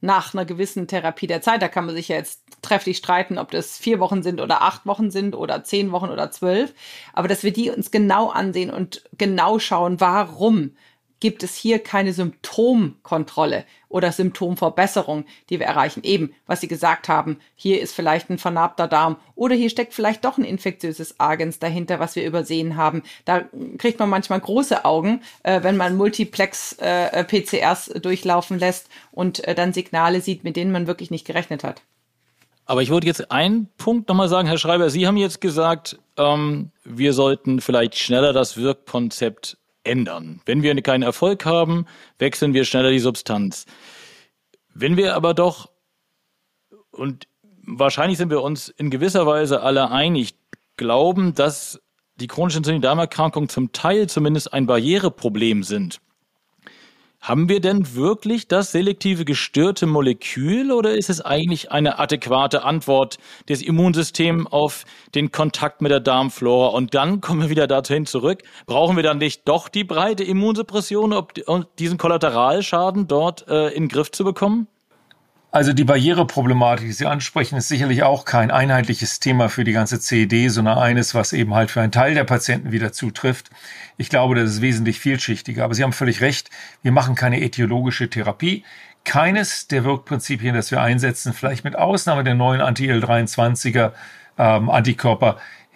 [0.00, 1.62] nach einer gewissen Therapie der Zeit.
[1.62, 4.86] Da kann man sich ja jetzt trefflich streiten, ob das vier Wochen sind oder acht
[4.86, 6.74] Wochen sind oder zehn Wochen oder zwölf.
[7.12, 10.72] Aber dass wir die uns genau ansehen und genau schauen, warum
[11.20, 16.02] gibt es hier keine Symptomkontrolle oder Symptomverbesserung, die wir erreichen.
[16.04, 20.24] Eben, was Sie gesagt haben, hier ist vielleicht ein vernarbter Darm oder hier steckt vielleicht
[20.24, 23.02] doch ein infektiöses Agens dahinter, was wir übersehen haben.
[23.24, 23.44] Da
[23.78, 29.72] kriegt man manchmal große Augen, äh, wenn man Multiplex-PCRs äh, durchlaufen lässt und äh, dann
[29.72, 31.82] Signale sieht, mit denen man wirklich nicht gerechnet hat.
[32.66, 36.70] Aber ich wollte jetzt einen Punkt nochmal sagen, Herr Schreiber, Sie haben jetzt gesagt, ähm,
[36.84, 39.56] wir sollten vielleicht schneller das Wirkkonzept
[39.88, 40.40] ändern.
[40.44, 41.86] Wenn wir keinen Erfolg haben,
[42.18, 43.66] wechseln wir schneller die Substanz.
[44.74, 45.70] Wenn wir aber doch,
[46.90, 47.26] und
[47.62, 50.34] wahrscheinlich sind wir uns in gewisser Weise alle einig,
[50.76, 51.80] glauben, dass
[52.16, 56.00] die chronische entzündliche Darmerkrankung zum Teil zumindest ein Barriereproblem sind,
[57.20, 63.18] haben wir denn wirklich das selektive gestörte Molekül oder ist es eigentlich eine adäquate Antwort
[63.48, 66.68] des Immunsystems auf den Kontakt mit der Darmflora?
[66.68, 68.42] Und dann kommen wir wieder dahin zurück.
[68.66, 71.12] Brauchen wir dann nicht doch die breite Immunsuppression,
[71.46, 74.68] um diesen Kollateralschaden dort äh, in den Griff zu bekommen?
[75.50, 79.98] Also die Barriereproblematik, die Sie ansprechen, ist sicherlich auch kein einheitliches Thema für die ganze
[79.98, 83.48] CED, sondern eines, was eben halt für einen Teil der Patienten wieder zutrifft.
[83.96, 85.64] Ich glaube, das ist wesentlich vielschichtiger.
[85.64, 86.50] Aber Sie haben völlig recht,
[86.82, 88.62] wir machen keine etiologische Therapie.
[89.04, 93.92] Keines der Wirkprinzipien, das wir einsetzen, vielleicht mit Ausnahme der neuen Anti-L23er
[94.36, 94.70] ähm,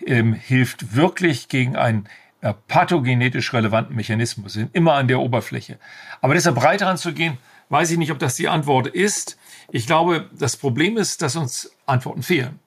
[0.05, 2.09] ähm, hilft wirklich gegen einen
[2.43, 4.53] äh, pathogenetisch relevanten Mechanismus.
[4.53, 5.79] Sind immer an der Oberfläche.
[6.21, 7.39] Aber deshalb breiter anzugehen,
[7.73, 9.39] weiß ich nicht, ob das die Antwort ist.
[9.71, 12.59] Ich glaube, das Problem ist, dass uns Antworten fehlen.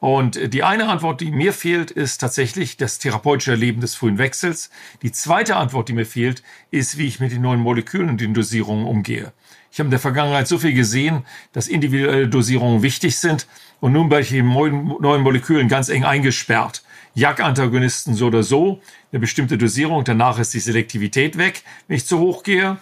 [0.00, 4.68] Und die eine Antwort, die mir fehlt, ist tatsächlich das therapeutische Erleben des frühen Wechsels.
[5.00, 8.34] Die zweite Antwort, die mir fehlt, ist, wie ich mit den neuen Molekülen und den
[8.34, 9.32] Dosierungen umgehe.
[9.72, 13.46] Ich habe in der Vergangenheit so viel gesehen, dass individuelle Dosierungen wichtig sind
[13.80, 16.84] und nun bei den neuen Molekülen ganz eng eingesperrt.
[17.14, 18.80] JAK-Antagonisten so oder so,
[19.10, 22.76] eine bestimmte Dosierung, danach ist die Selektivität weg, wenn ich zu hoch gehe.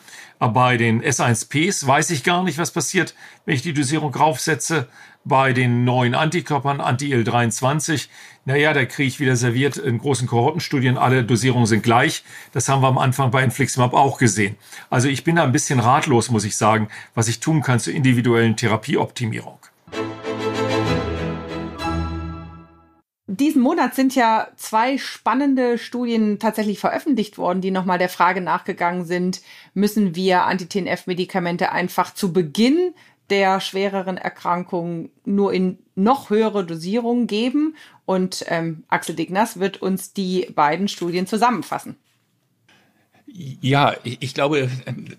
[0.48, 3.14] Bei den S1Ps weiß ich gar nicht, was passiert,
[3.44, 4.88] wenn ich die Dosierung raufsetze.
[5.24, 8.08] Bei den neuen Antikörpern, Anti-Il-23,
[8.44, 12.24] naja, da kriege ich wieder serviert in großen Kohortenstudien, alle Dosierungen sind gleich.
[12.52, 14.56] Das haben wir am Anfang bei Infliximab auch gesehen.
[14.90, 17.92] Also ich bin da ein bisschen ratlos, muss ich sagen, was ich tun kann zur
[17.92, 19.60] individuellen Therapieoptimierung.
[23.36, 29.04] Diesen Monat sind ja zwei spannende Studien tatsächlich veröffentlicht worden, die nochmal der Frage nachgegangen
[29.04, 29.40] sind,
[29.74, 32.94] müssen wir Anti-TNF-Medikamente einfach zu Beginn
[33.30, 37.76] der schwereren Erkrankung nur in noch höhere Dosierungen geben?
[38.04, 41.96] Und ähm, Axel Dignas wird uns die beiden Studien zusammenfassen.
[43.34, 44.68] Ja, ich glaube,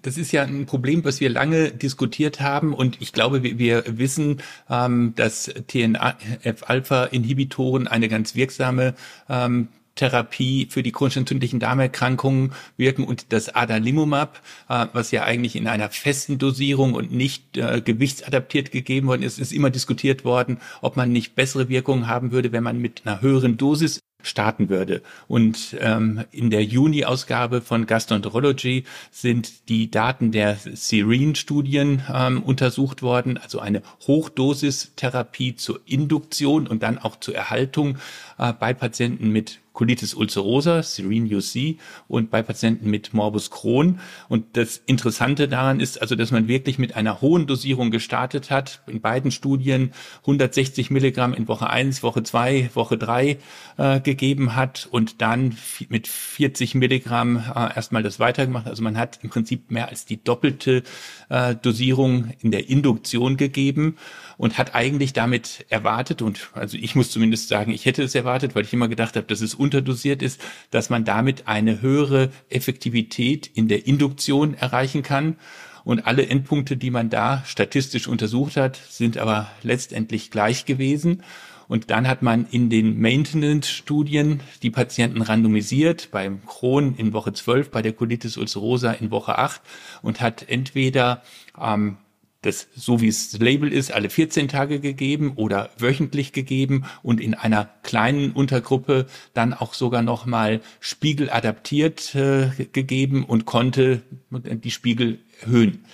[0.03, 2.73] das ist ja ein Problem, was wir lange diskutiert haben.
[2.73, 8.93] Und ich glaube, wir wissen, ähm, dass TNF-Alpha-Inhibitoren eine ganz wirksame
[9.29, 13.03] ähm, Therapie für die chronisch entzündlichen Darmerkrankungen wirken.
[13.03, 18.69] Und das Adalimumab, äh, was ja eigentlich in einer festen Dosierung und nicht äh, gewichtsadaptiert
[18.71, 22.63] gegeben worden ist, ist immer diskutiert worden, ob man nicht bessere Wirkungen haben würde, wenn
[22.63, 25.01] man mit einer höheren Dosis starten würde.
[25.27, 33.37] Und ähm, in der Juni-Ausgabe von Gastroenterology sind die Daten der Serene-Studien ähm, untersucht worden,
[33.37, 37.97] also eine Hochdosistherapie zur Induktion und dann auch zur Erhaltung
[38.37, 43.99] äh, bei Patienten mit Colitis ulcerosa, Serene UC, und bei Patienten mit Morbus Crohn.
[44.29, 48.81] Und das Interessante daran ist also, dass man wirklich mit einer hohen Dosierung gestartet hat.
[48.87, 53.37] In beiden Studien 160 Milligramm in Woche 1, Woche 2, Woche 3
[53.77, 55.57] äh, gegeben hat und dann
[55.89, 58.67] mit 40 Milligramm äh, erstmal das weitergemacht.
[58.67, 60.83] Also man hat im Prinzip mehr als die doppelte
[61.29, 63.97] äh, Dosierung in der Induktion gegeben
[64.43, 68.55] und hat eigentlich damit erwartet, und also ich muss zumindest sagen, ich hätte es erwartet,
[68.55, 73.47] weil ich immer gedacht habe, dass es unterdosiert ist, dass man damit eine höhere Effektivität
[73.47, 75.37] in der Induktion erreichen kann.
[75.85, 81.23] Und alle Endpunkte, die man da statistisch untersucht hat, sind aber letztendlich gleich gewesen.
[81.69, 87.71] Und dann hat man in den Maintenance-Studien die Patienten randomisiert, beim Crohn in Woche 12,
[87.71, 89.61] bei der Colitis ulcerosa in Woche 8
[90.01, 91.23] und hat entweder
[91.57, 91.95] ähm,
[92.43, 97.33] das, so wie es Label ist, alle 14 Tage gegeben oder wöchentlich gegeben und in
[97.33, 105.19] einer kleinen Untergruppe dann auch sogar nochmal Spiegel adaptiert äh, gegeben und konnte die Spiegel
[105.41, 105.85] erhöhen.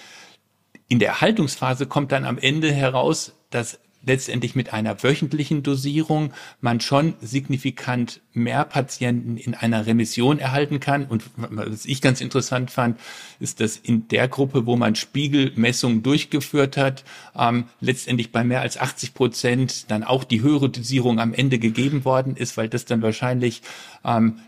[0.88, 3.80] In der Erhaltungsphase kommt dann am Ende heraus, dass
[4.10, 11.06] letztendlich mit einer wöchentlichen Dosierung man schon signifikant mehr Patienten in einer Remission erhalten kann.
[11.06, 13.00] Und was ich ganz interessant fand,
[13.40, 17.04] ist, dass in der Gruppe, wo man Spiegelmessungen durchgeführt hat,
[17.38, 22.04] ähm, letztendlich bei mehr als 80 Prozent dann auch die höhere Dosierung am Ende gegeben
[22.04, 23.62] worden ist, weil das dann wahrscheinlich
[24.04, 24.40] ähm,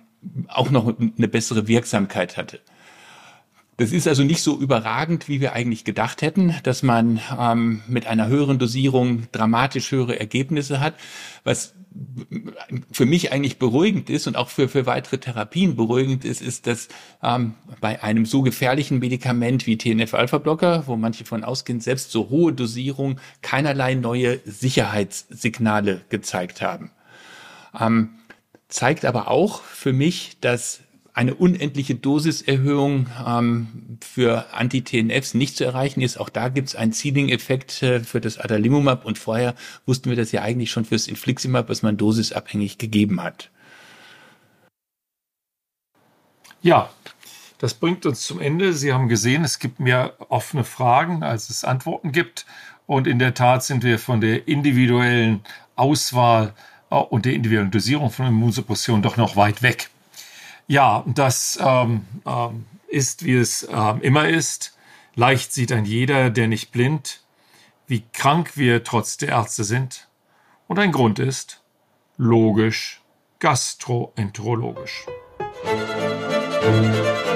[0.47, 2.59] auch noch eine bessere Wirksamkeit hatte.
[3.77, 8.05] Das ist also nicht so überragend, wie wir eigentlich gedacht hätten, dass man ähm, mit
[8.05, 10.93] einer höheren Dosierung dramatisch höhere Ergebnisse hat.
[11.43, 11.73] Was
[12.91, 16.87] für mich eigentlich beruhigend ist und auch für, für weitere Therapien beruhigend ist, ist, dass
[17.21, 22.53] ähm, bei einem so gefährlichen Medikament wie TNF-Alpha-Blocker, wo manche von ausgehen, selbst so hohe
[22.53, 26.91] Dosierungen keinerlei neue Sicherheitssignale gezeigt haben.
[27.77, 28.11] Ähm,
[28.69, 30.81] zeigt aber auch für mich, dass
[31.13, 36.17] eine unendliche Dosiserhöhung ähm, für Anti-TNFs nicht zu erreichen ist.
[36.17, 39.55] Auch da gibt es einen Seeding-Effekt äh, für das Adalimumab und vorher
[39.85, 43.49] wussten wir das ja eigentlich schon fürs Infliximab, was man dosisabhängig gegeben hat.
[46.61, 46.89] Ja,
[47.57, 48.73] das bringt uns zum Ende.
[48.73, 52.45] Sie haben gesehen, es gibt mehr offene Fragen, als es Antworten gibt.
[52.85, 55.41] Und in der Tat sind wir von der individuellen
[55.75, 56.53] Auswahl
[56.89, 59.89] äh, und der individuellen Dosierung von Immunsuppression doch noch weit weg.
[60.71, 64.73] Ja, das ähm, ähm, ist, wie es ähm, immer ist.
[65.15, 67.23] Leicht sieht ein jeder, der nicht blind,
[67.87, 70.07] wie krank wir trotz der Ärzte sind.
[70.69, 71.61] Und ein Grund ist
[72.15, 73.01] logisch,
[73.39, 75.07] gastroenterologisch.
[75.65, 77.30] Musik